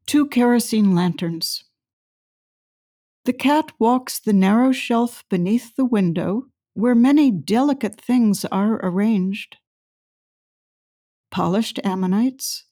[0.05, 1.63] Two Kerosene Lanterns.
[3.25, 9.57] The cat walks the narrow shelf beneath the window where many delicate things are arranged
[11.33, 12.65] polished ammonites,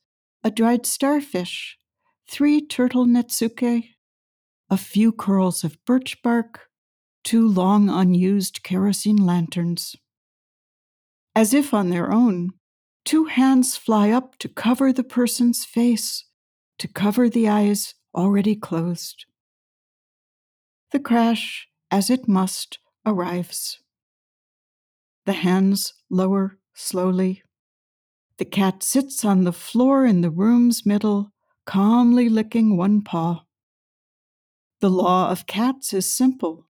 [0.43, 1.79] a dried starfish,
[2.29, 3.85] three turtle netsuke,
[4.69, 6.67] a few curls of birch bark,
[7.23, 9.95] two long unused kerosene lanterns.
[11.35, 12.51] As if on their own,
[13.03, 16.25] two hands fly up to cover the person's face,
[16.77, 19.25] to cover the eyes already closed.
[20.91, 23.79] The crash, as it must, arrives.
[25.25, 27.43] The hands lower slowly.
[28.37, 31.31] The cat sits on the floor in the room's middle,
[31.65, 33.45] calmly licking one paw.
[34.81, 36.67] The law of cats is simple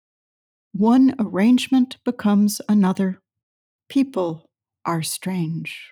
[0.72, 3.20] one arrangement becomes another.
[3.88, 4.48] People
[4.84, 5.90] are strange.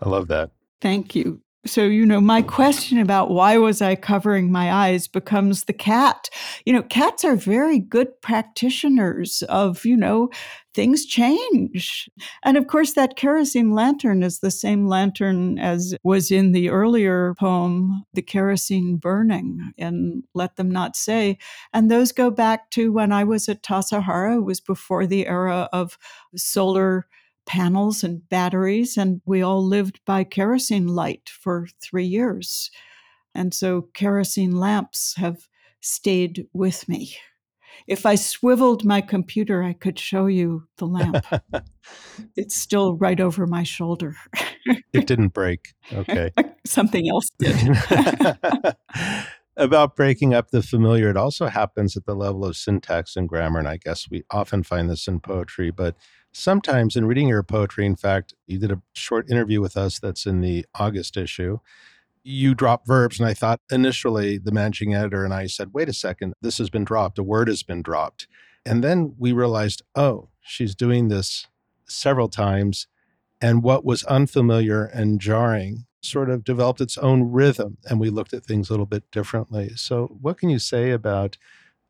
[0.00, 0.50] I love that.
[0.80, 5.64] Thank you so you know my question about why was i covering my eyes becomes
[5.64, 6.28] the cat.
[6.66, 10.30] You know cats are very good practitioners of you know
[10.74, 12.08] things change.
[12.42, 17.34] And of course that kerosene lantern is the same lantern as was in the earlier
[17.38, 21.38] poem the kerosene burning and let them not say.
[21.72, 24.38] And those go back to when i was at tassajara.
[24.38, 25.96] It was before the era of
[26.34, 27.06] solar
[27.46, 32.70] panels and batteries, and we all lived by kerosene light for three years.
[33.34, 35.48] And so kerosene lamps have
[35.80, 37.16] stayed with me.
[37.86, 41.24] If I swiveled my computer, I could show you the lamp.
[42.36, 44.16] it's still right over my shoulder.
[44.92, 45.74] it didn't break.
[45.92, 46.30] Okay.
[46.66, 47.56] Something else did.
[49.56, 53.58] About breaking up the familiar, it also happens at the level of syntax and grammar.
[53.58, 55.94] And I guess we often find this in poetry, but
[56.32, 60.24] sometimes in reading your poetry, in fact, you did a short interview with us that's
[60.24, 61.58] in the August issue
[62.24, 63.18] you drop verbs.
[63.18, 66.70] And I thought initially the managing editor and I said, wait a second, this has
[66.70, 67.18] been dropped.
[67.18, 68.28] A word has been dropped.
[68.64, 71.46] And then we realized, oh, she's doing this
[71.86, 72.86] several times.
[73.40, 77.78] And what was unfamiliar and jarring sort of developed its own rhythm.
[77.88, 79.70] And we looked at things a little bit differently.
[79.76, 81.36] So, what can you say about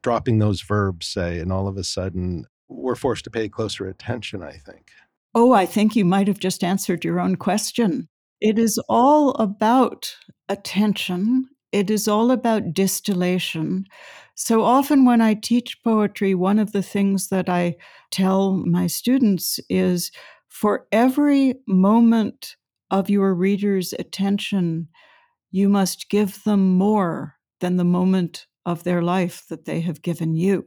[0.02, 4.42] dropping those verbs, say, and all of a sudden we're forced to pay closer attention,
[4.42, 4.90] I think?
[5.34, 8.08] Oh, I think you might have just answered your own question.
[8.40, 10.14] It is all about
[10.48, 11.48] attention.
[11.70, 13.86] It is all about distillation.
[14.34, 17.76] So often, when I teach poetry, one of the things that I
[18.10, 20.10] tell my students is
[20.48, 22.56] for every moment
[22.92, 24.86] of your reader's attention,
[25.50, 30.34] you must give them more than the moment of their life that they have given
[30.34, 30.64] you.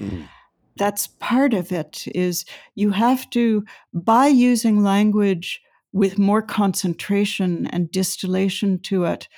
[0.00, 0.28] Mm.
[0.76, 2.44] That's part of it is
[2.74, 5.60] you have to by using language
[5.92, 9.28] with more concentration and distillation to it,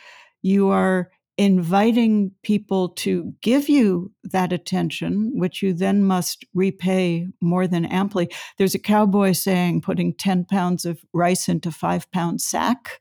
[0.42, 1.10] you are
[1.40, 8.30] inviting people to give you that attention, which you then must repay more than amply.
[8.58, 13.00] There's a cowboy saying putting 10 pounds of rice into five pound sack.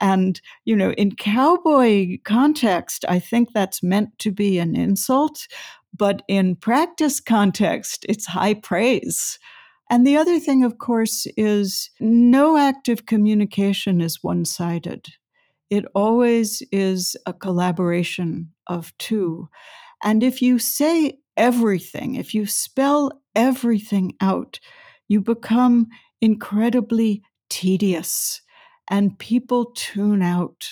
[0.00, 5.46] And, you know, in cowboy context, I think that's meant to be an insult.
[5.94, 9.38] But in practice context, it's high praise.
[9.90, 15.08] And the other thing, of course, is no active communication is one sided.
[15.70, 19.48] It always is a collaboration of two.
[20.02, 24.60] And if you say everything, if you spell everything out,
[25.08, 25.88] you become
[26.20, 28.40] incredibly tedious
[28.88, 30.68] and people tune out.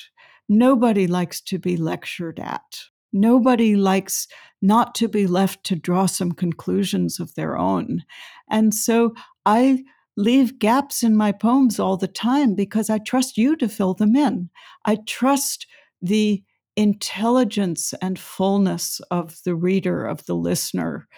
[0.48, 2.80] Nobody likes to be lectured at.
[3.12, 4.28] Nobody likes
[4.60, 8.04] not to be left to draw some conclusions of their own.
[8.50, 9.84] And so I
[10.16, 14.16] leave gaps in my poems all the time because I trust you to fill them
[14.16, 14.50] in.
[14.84, 15.66] I trust
[16.00, 16.42] the
[16.76, 21.08] intelligence and fullness of the reader, of the listener,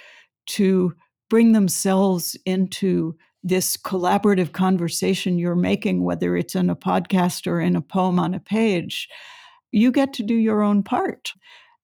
[0.47, 0.95] to
[1.31, 7.77] bring themselves into this collaborative conversation you're making, whether it's in a podcast or in
[7.77, 9.09] a poem on a page.
[9.71, 11.33] You get to do your own part.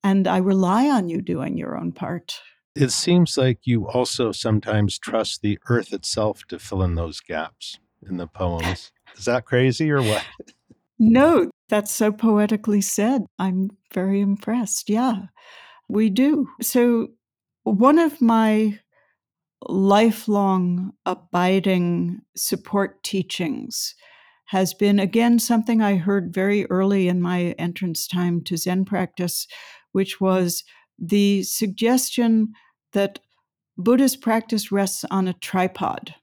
[0.03, 2.39] And I rely on you doing your own part.
[2.75, 7.79] It seems like you also sometimes trust the earth itself to fill in those gaps
[8.07, 8.91] in the poems.
[9.17, 10.25] Is that crazy or what?
[10.97, 13.23] No, that's so poetically said.
[13.37, 14.89] I'm very impressed.
[14.89, 15.23] Yeah,
[15.89, 16.47] we do.
[16.61, 17.09] So,
[17.63, 18.79] one of my
[19.67, 23.93] lifelong abiding support teachings
[24.45, 29.47] has been, again, something I heard very early in my entrance time to Zen practice,
[29.91, 30.63] which was
[30.97, 32.53] the suggestion
[32.95, 33.19] that
[33.77, 36.15] Buddhist practice rests on a tripod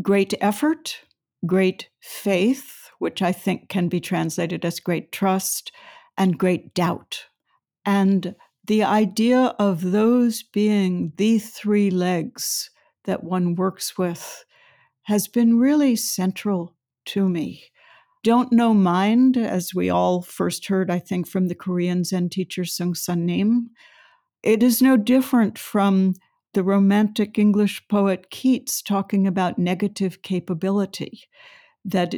[0.00, 1.00] great effort,
[1.44, 5.72] great faith, which I think can be translated as great trust,
[6.16, 7.26] and great doubt.
[7.84, 12.70] And the idea of those being the three legs
[13.06, 14.44] that one works with
[15.04, 16.76] has been really central
[17.06, 17.64] to me
[18.24, 22.62] don't know mind, as we all first heard, I think, from the Korean Zen teacher
[22.62, 23.70] Seung Sun Nim.
[24.42, 26.14] It is no different from
[26.54, 31.24] the romantic English poet Keats talking about negative capability.
[31.84, 32.14] That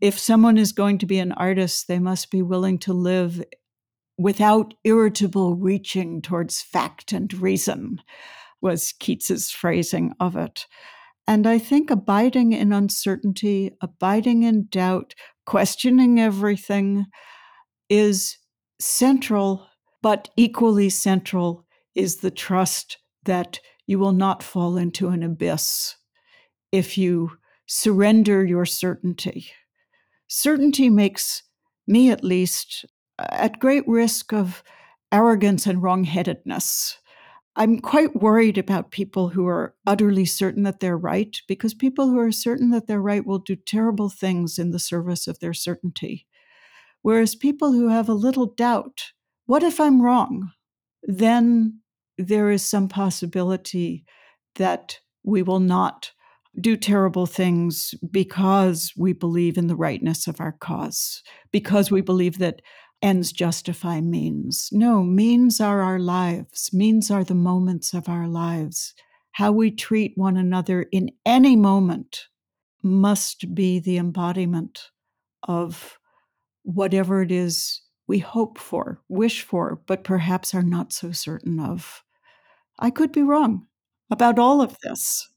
[0.00, 3.42] if someone is going to be an artist, they must be willing to live
[4.18, 8.02] without irritable reaching towards fact and reason,
[8.60, 10.66] was Keats's phrasing of it.
[11.26, 15.14] And I think abiding in uncertainty, abiding in doubt,
[15.46, 17.06] questioning everything
[17.88, 18.36] is
[18.78, 19.66] central,
[20.02, 25.96] but equally central is the trust that you will not fall into an abyss
[26.72, 27.32] if you
[27.66, 29.50] surrender your certainty.
[30.28, 31.42] Certainty makes
[31.86, 32.84] me, at least,
[33.18, 34.62] at great risk of
[35.12, 36.96] arrogance and wrongheadedness.
[37.56, 42.18] I'm quite worried about people who are utterly certain that they're right, because people who
[42.18, 46.28] are certain that they're right will do terrible things in the service of their certainty.
[47.02, 49.12] Whereas people who have a little doubt,
[49.50, 50.52] what if I'm wrong?
[51.02, 51.80] Then
[52.16, 54.04] there is some possibility
[54.54, 56.12] that we will not
[56.60, 62.38] do terrible things because we believe in the rightness of our cause, because we believe
[62.38, 62.62] that
[63.02, 64.68] ends justify means.
[64.70, 68.94] No, means are our lives, means are the moments of our lives.
[69.32, 72.26] How we treat one another in any moment
[72.84, 74.90] must be the embodiment
[75.42, 75.98] of
[76.62, 82.02] whatever it is we hope for, wish for, but perhaps are not so certain of.
[82.76, 83.68] I could be wrong
[84.10, 85.28] about all of this.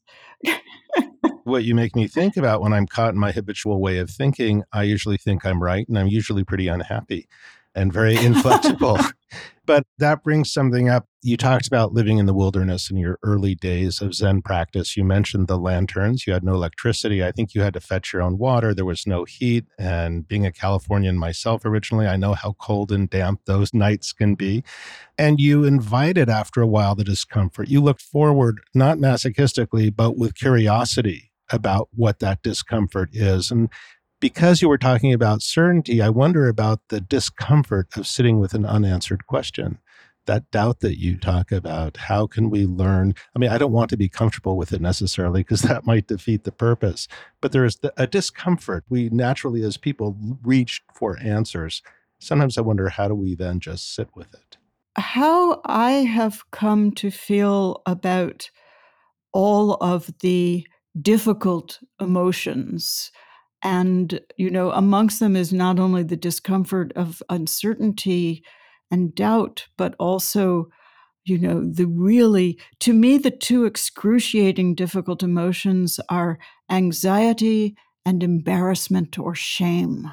[1.44, 4.64] what you make me think about when I'm caught in my habitual way of thinking,
[4.74, 7.28] I usually think I'm right and I'm usually pretty unhappy
[7.76, 8.98] and very inflexible.
[9.66, 11.06] but that brings something up.
[11.22, 14.98] You talked about living in the wilderness in your early days of Zen practice.
[14.98, 16.28] You mentioned the lanterns.
[16.28, 17.24] You had no electricity.
[17.24, 18.74] I think you had to fetch your own water.
[18.74, 19.66] There was no heat.
[19.80, 24.36] And being a Californian myself originally, I know how cold and damp those nights can
[24.36, 24.64] be.
[25.18, 27.70] And you invited after a while the discomfort.
[27.70, 33.52] You looked forward, not masochistically, but with curiosity about what that discomfort is.
[33.52, 33.70] And
[34.24, 38.66] because you were talking about certainty, I wonder about the discomfort of sitting with an
[38.66, 39.80] unanswered question.
[40.28, 43.16] That doubt that you talk about, how can we learn?
[43.36, 46.46] I mean, I don't want to be comfortable with it necessarily because that might defeat
[46.46, 47.10] the purpose,
[47.42, 48.86] but there is a discomfort.
[48.88, 51.82] We naturally, as people, reach for answers.
[52.20, 54.56] Sometimes I wonder, how do we then just sit with it?
[54.96, 58.50] How I have come to feel about
[59.34, 60.66] all of the
[61.02, 63.12] difficult emotions
[63.64, 68.44] and, you know, amongst them is not only the discomfort of uncertainty
[68.92, 70.68] and doubt, but also,
[71.24, 76.38] you know, the really, to me, the two excruciating difficult emotions are
[76.70, 80.12] anxiety and embarrassment or shame.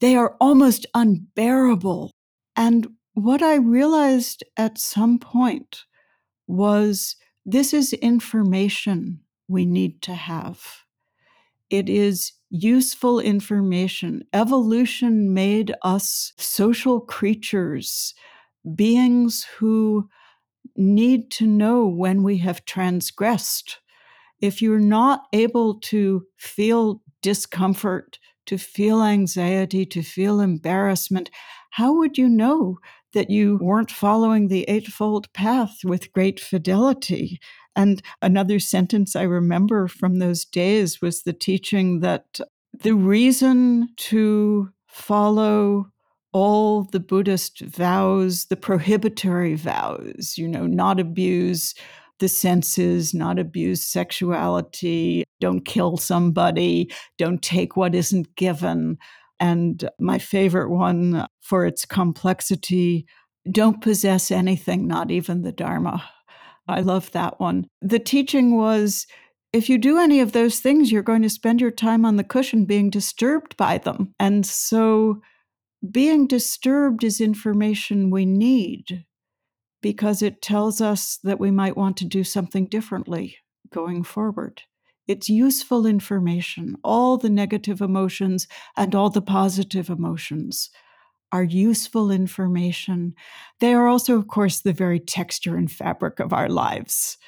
[0.00, 2.10] They are almost unbearable.
[2.56, 5.84] And what I realized at some point
[6.48, 7.14] was
[7.46, 10.83] this is information we need to have.
[11.70, 14.24] It is useful information.
[14.32, 18.14] Evolution made us social creatures,
[18.74, 20.08] beings who
[20.76, 23.78] need to know when we have transgressed.
[24.40, 31.30] If you're not able to feel discomfort, to feel anxiety, to feel embarrassment,
[31.70, 32.78] how would you know
[33.14, 37.40] that you weren't following the Eightfold Path with great fidelity?
[37.76, 42.40] And another sentence I remember from those days was the teaching that
[42.80, 45.90] the reason to follow
[46.32, 51.74] all the Buddhist vows, the prohibitory vows, you know, not abuse
[52.18, 58.98] the senses, not abuse sexuality, don't kill somebody, don't take what isn't given.
[59.40, 63.06] And my favorite one for its complexity
[63.50, 66.08] don't possess anything, not even the Dharma.
[66.68, 67.66] I love that one.
[67.82, 69.06] The teaching was
[69.52, 72.24] if you do any of those things, you're going to spend your time on the
[72.24, 74.12] cushion being disturbed by them.
[74.18, 75.20] And so
[75.88, 79.04] being disturbed is information we need
[79.80, 83.36] because it tells us that we might want to do something differently
[83.70, 84.62] going forward.
[85.06, 86.76] It's useful information.
[86.82, 90.70] All the negative emotions and all the positive emotions
[91.34, 93.12] are useful information.
[93.58, 97.18] They are also, of course, the very texture and fabric of our lives.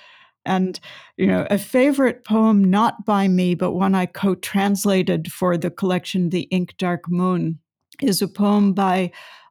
[0.44, 0.78] And,
[1.16, 5.72] you know, a favorite poem, not by me, but one I co translated for the
[5.72, 7.58] collection, The Ink Dark Moon,
[8.00, 9.10] is a poem by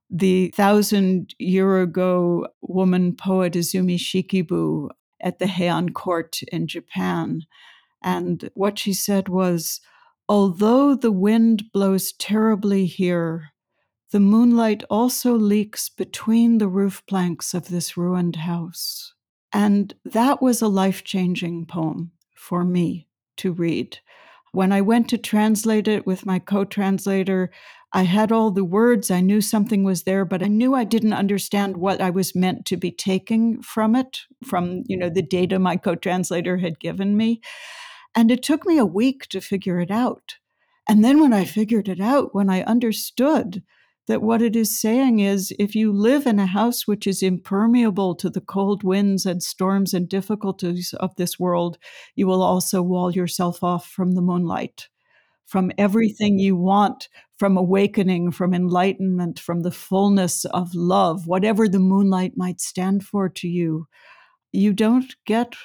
[0.09, 4.87] the thousand year ago woman poet Izumi Shikibu
[5.19, 7.41] at the Heian court in Japan.
[8.01, 9.81] And what she said was,
[10.29, 13.51] Although the wind blows terribly here,
[14.15, 19.13] the moonlight also leaks between the roof planks of this ruined house.
[19.51, 23.97] And that was a life changing poem for me to read.
[24.53, 27.51] When I went to translate it with my co translator,
[27.91, 29.11] I had all the words.
[29.11, 32.65] I knew something was there, but I knew I didn't understand what I was meant
[32.67, 37.41] to be taking from it, from you know the data my co-translator had given me.
[38.15, 40.35] And it took me a week to figure it out.
[40.87, 43.61] And then when I figured it out, when I understood
[44.07, 48.15] that what it is saying is if you live in a house which is impermeable
[48.15, 51.77] to the cold winds and storms and difficulties of this world,
[52.15, 54.89] you will also wall yourself off from the moonlight,
[55.45, 61.79] from everything you want, from awakening, from enlightenment, from the fullness of love, whatever the
[61.79, 63.87] moonlight might stand for to you.
[64.51, 65.55] You don't get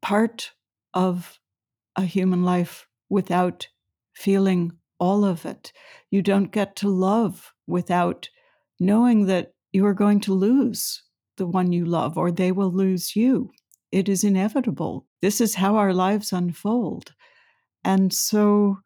[0.00, 0.52] part
[0.94, 1.38] of
[1.94, 3.68] a human life without
[4.14, 5.72] feeling all of it.
[6.10, 8.28] You don't get to love without
[8.80, 11.02] knowing that you are going to lose
[11.36, 13.50] the one you love or they will lose you.
[13.90, 15.06] It is inevitable.
[15.20, 17.12] This is how our lives unfold.
[17.84, 18.78] And so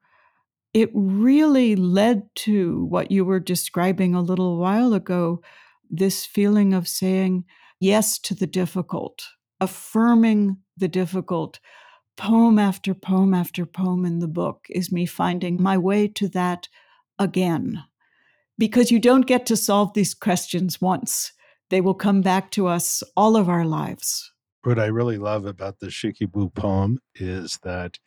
[0.72, 5.40] it really led to what you were describing a little while ago
[5.88, 7.44] this feeling of saying
[7.80, 9.26] yes to the difficult,
[9.60, 11.60] affirming the difficult.
[12.16, 16.68] Poem after poem after poem in the book is me finding my way to that
[17.18, 17.82] again.
[18.58, 21.32] Because you don't get to solve these questions once,
[21.68, 24.32] they will come back to us all of our lives.
[24.62, 27.98] What I really love about the Shikibu poem is that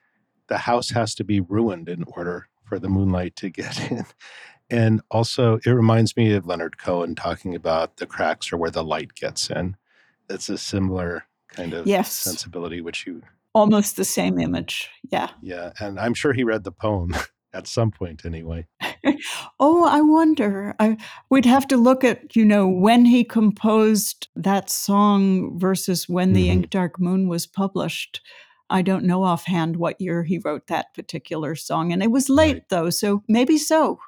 [0.47, 4.06] the house has to be ruined in order for the moonlight to get in.
[4.70, 8.84] And also, it reminds me of Leonard Cohen talking about the cracks are where the
[8.84, 9.78] light gets in.
[10.30, 12.12] It's a similar kind of yes.
[12.12, 13.24] sensibility, which you
[13.54, 14.89] almost the same image.
[15.12, 15.30] Yeah.
[15.41, 15.72] Yeah.
[15.80, 17.16] And I'm sure he read the poem
[17.54, 18.68] at some point anyway.
[19.60, 20.76] oh, I wonder.
[20.80, 20.97] I,
[21.30, 26.43] we'd have to look at, you know, when he composed that song versus when The
[26.43, 26.52] mm-hmm.
[26.52, 28.22] Ink Dark Moon was published.
[28.70, 31.91] I don't know offhand what year he wrote that particular song.
[31.91, 32.70] And it was late, right.
[32.70, 34.00] though, so maybe so.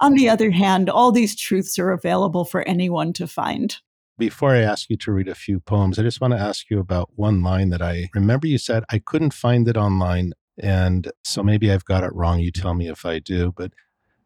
[0.00, 3.76] On the other hand, all these truths are available for anyone to find.
[4.18, 6.78] Before I ask you to read a few poems, I just want to ask you
[6.78, 10.32] about one line that I remember you said I couldn't find it online.
[10.58, 12.40] And so maybe I've got it wrong.
[12.40, 13.52] You tell me if I do.
[13.56, 13.72] But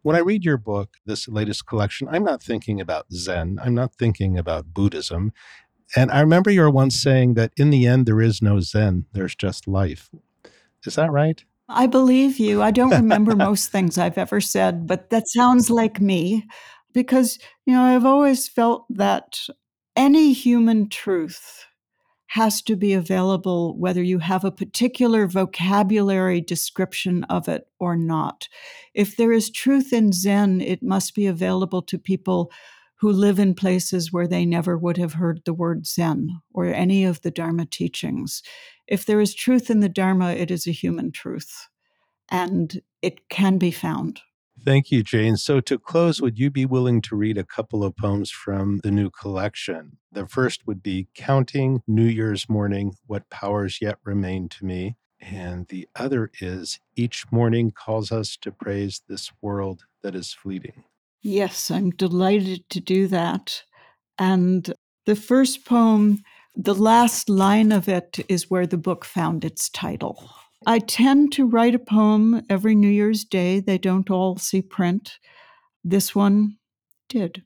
[0.02, 3.58] when I read your book, this latest collection, I'm not thinking about Zen.
[3.62, 5.32] I'm not thinking about Buddhism.
[5.96, 9.06] And I remember you were once saying that in the end, there is no Zen,
[9.12, 10.08] there's just life.
[10.86, 11.44] Is that right?
[11.68, 12.62] I believe you.
[12.62, 16.46] I don't remember most things I've ever said, but that sounds like me
[16.92, 19.38] because, you know, I've always felt that
[19.96, 21.66] any human truth
[22.30, 28.48] has to be available whether you have a particular vocabulary description of it or not.
[28.94, 32.52] If there is truth in Zen, it must be available to people
[33.00, 37.04] who live in places where they never would have heard the word Zen or any
[37.04, 38.44] of the Dharma teachings.
[38.86, 41.66] If there is truth in the Dharma, it is a human truth
[42.28, 44.20] and it can be found.
[44.64, 45.36] Thank you, Jane.
[45.36, 48.90] So, to close, would you be willing to read a couple of poems from the
[48.90, 49.96] new collection?
[50.12, 54.96] The first would be Counting New Year's Morning What Powers Yet Remain to Me.
[55.20, 60.84] And the other is Each Morning Calls Us to Praise This World That Is Fleeting.
[61.22, 63.62] Yes, I'm delighted to do that.
[64.18, 64.74] And
[65.06, 66.18] the first poem,
[66.54, 70.30] the last line of it is where the book found its title.
[70.66, 73.60] I tend to write a poem every New Year's Day.
[73.60, 75.18] They don't all see print.
[75.82, 76.58] This one
[77.08, 77.42] did.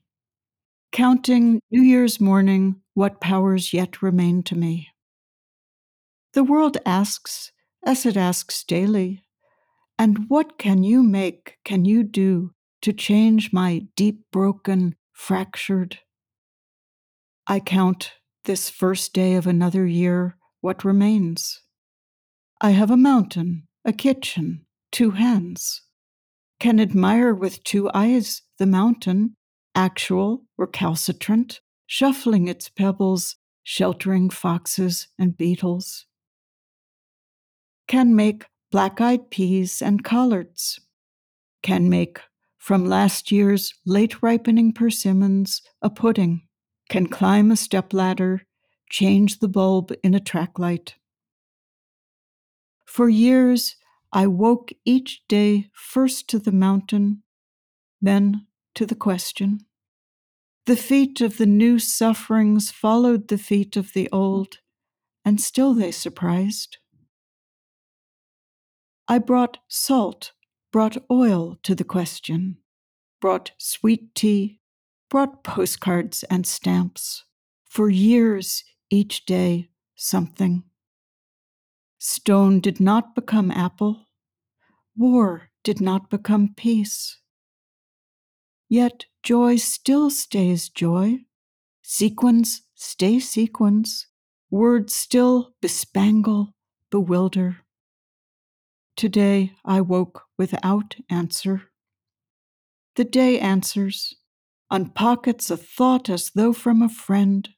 [0.91, 4.89] Counting New Year's morning, what powers yet remain to me.
[6.33, 7.51] The world asks,
[7.85, 9.23] as it asks daily,
[9.97, 12.51] and what can you make, can you do
[12.81, 15.99] to change my deep broken, fractured?
[17.47, 18.11] I count
[18.43, 21.61] this first day of another year what remains.
[22.61, 25.81] I have a mountain, a kitchen, two hands.
[26.59, 29.35] Can admire with two eyes the mountain,
[29.75, 36.05] actual, recalcitrant, shuffling its pebbles, sheltering foxes and beetles.
[37.87, 40.79] Can make black eyed peas and collards.
[41.61, 42.21] Can make
[42.57, 46.47] from last year's late ripening persimmons a pudding.
[46.89, 48.43] Can climb a stepladder,
[48.89, 50.95] change the bulb in a track light.
[52.95, 53.75] For years,
[54.13, 57.23] I woke each day first to the mountain,
[58.01, 59.65] then to the question.
[60.65, 64.59] The feet of the new sufferings followed the feet of the old,
[65.25, 66.77] and still they surprised.
[69.09, 70.31] I brought salt,
[70.71, 72.59] brought oil to the question,
[73.19, 74.61] brought sweet tea,
[75.09, 77.25] brought postcards and stamps.
[77.65, 80.63] For years, each day, something.
[82.07, 84.05] Stone did not become apple.
[84.95, 87.19] War did not become peace.
[88.69, 91.21] Yet joy still stays joy.
[91.81, 94.05] Sequins stay sequins.
[94.51, 96.53] Words still bespangle,
[96.91, 97.65] bewilder.
[98.95, 101.71] Today I woke without answer.
[102.97, 104.13] The day answers,
[104.69, 107.49] unpockets a thought as though from a friend.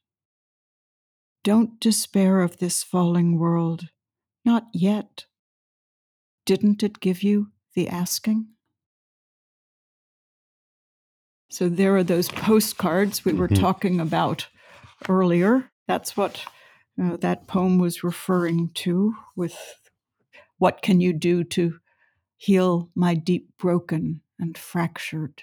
[1.44, 3.88] Don't despair of this falling world.
[4.44, 5.26] Not yet.
[6.46, 8.48] Didn't it give you the asking?
[11.50, 13.62] So there are those postcards we were mm-hmm.
[13.62, 14.46] talking about
[15.08, 15.70] earlier.
[15.86, 16.42] That's what
[17.02, 19.56] uh, that poem was referring to with
[20.58, 21.78] what can you do to
[22.36, 25.42] heal my deep broken and fractured.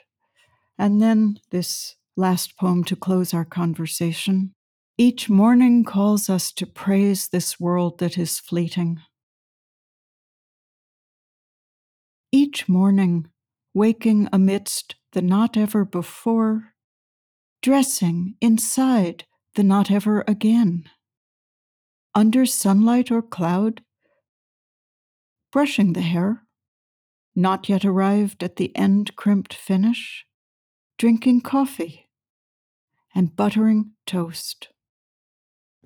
[0.77, 4.54] And then this last poem to close our conversation
[4.97, 9.01] each morning calls us to praise this world that is fleeting.
[12.35, 13.25] each morning,
[13.73, 16.73] waking amidst the not ever before,
[17.61, 19.23] dressing inside
[19.55, 20.83] the not ever again.
[22.13, 23.83] Under sunlight or cloud,
[25.49, 26.43] brushing the hair,
[27.33, 30.25] not yet arrived at the end crimped finish,
[30.97, 32.09] drinking coffee
[33.15, 34.67] and buttering toast.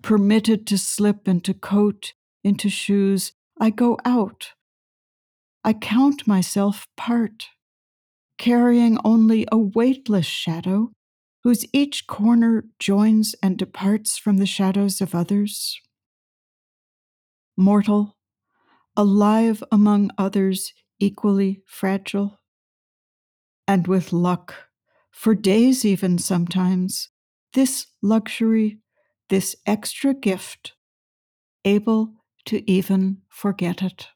[0.01, 4.53] Permitted to slip into coat, into shoes, I go out.
[5.63, 7.47] I count myself part,
[8.37, 10.91] carrying only a weightless shadow
[11.43, 15.79] whose each corner joins and departs from the shadows of others.
[17.57, 18.17] Mortal,
[18.95, 22.39] alive among others equally fragile.
[23.67, 24.55] And with luck,
[25.11, 27.09] for days even sometimes,
[27.53, 28.79] this luxury,
[29.29, 30.73] this extra gift,
[31.65, 32.13] able
[32.45, 34.07] to even forget it.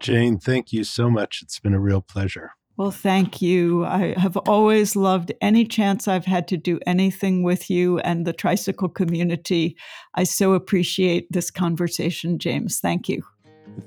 [0.00, 1.40] Jane, thank you so much.
[1.42, 2.52] It's been a real pleasure.
[2.76, 3.84] Well, thank you.
[3.84, 8.32] I have always loved any chance I've had to do anything with you and the
[8.32, 9.76] tricycle community.
[10.14, 12.80] I so appreciate this conversation, James.
[12.80, 13.22] Thank you.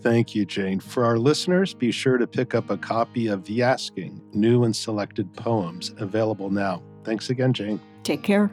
[0.01, 0.79] Thank you, Jane.
[0.79, 4.75] For our listeners, be sure to pick up a copy of The Asking New and
[4.75, 6.81] Selected Poems, available now.
[7.03, 7.79] Thanks again, Jane.
[8.03, 8.51] Take care.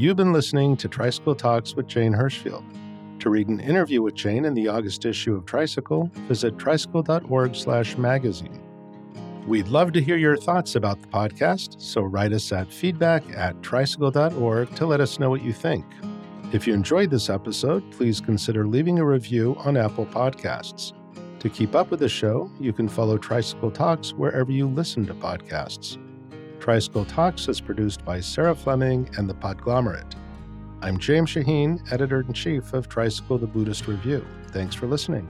[0.00, 2.64] You've been listening to Tricycle Talks with Jane Hirshfield.
[3.20, 8.62] To read an interview with Jane in the August issue of Tricycle, visit tricycle.org/magazine.
[9.46, 13.62] We'd love to hear your thoughts about the podcast, so write us at feedback at
[13.62, 15.84] tricycle.org to let us know what you think.
[16.54, 20.94] If you enjoyed this episode, please consider leaving a review on Apple Podcasts.
[21.40, 25.12] To keep up with the show, you can follow Tricycle Talks wherever you listen to
[25.12, 25.98] podcasts.
[26.60, 30.14] Tricycle Talks is produced by Sarah Fleming and the Podglomerate.
[30.82, 34.24] I'm James Shaheen, editor in chief of Tricycle the Buddhist Review.
[34.48, 35.26] Thanks for listening.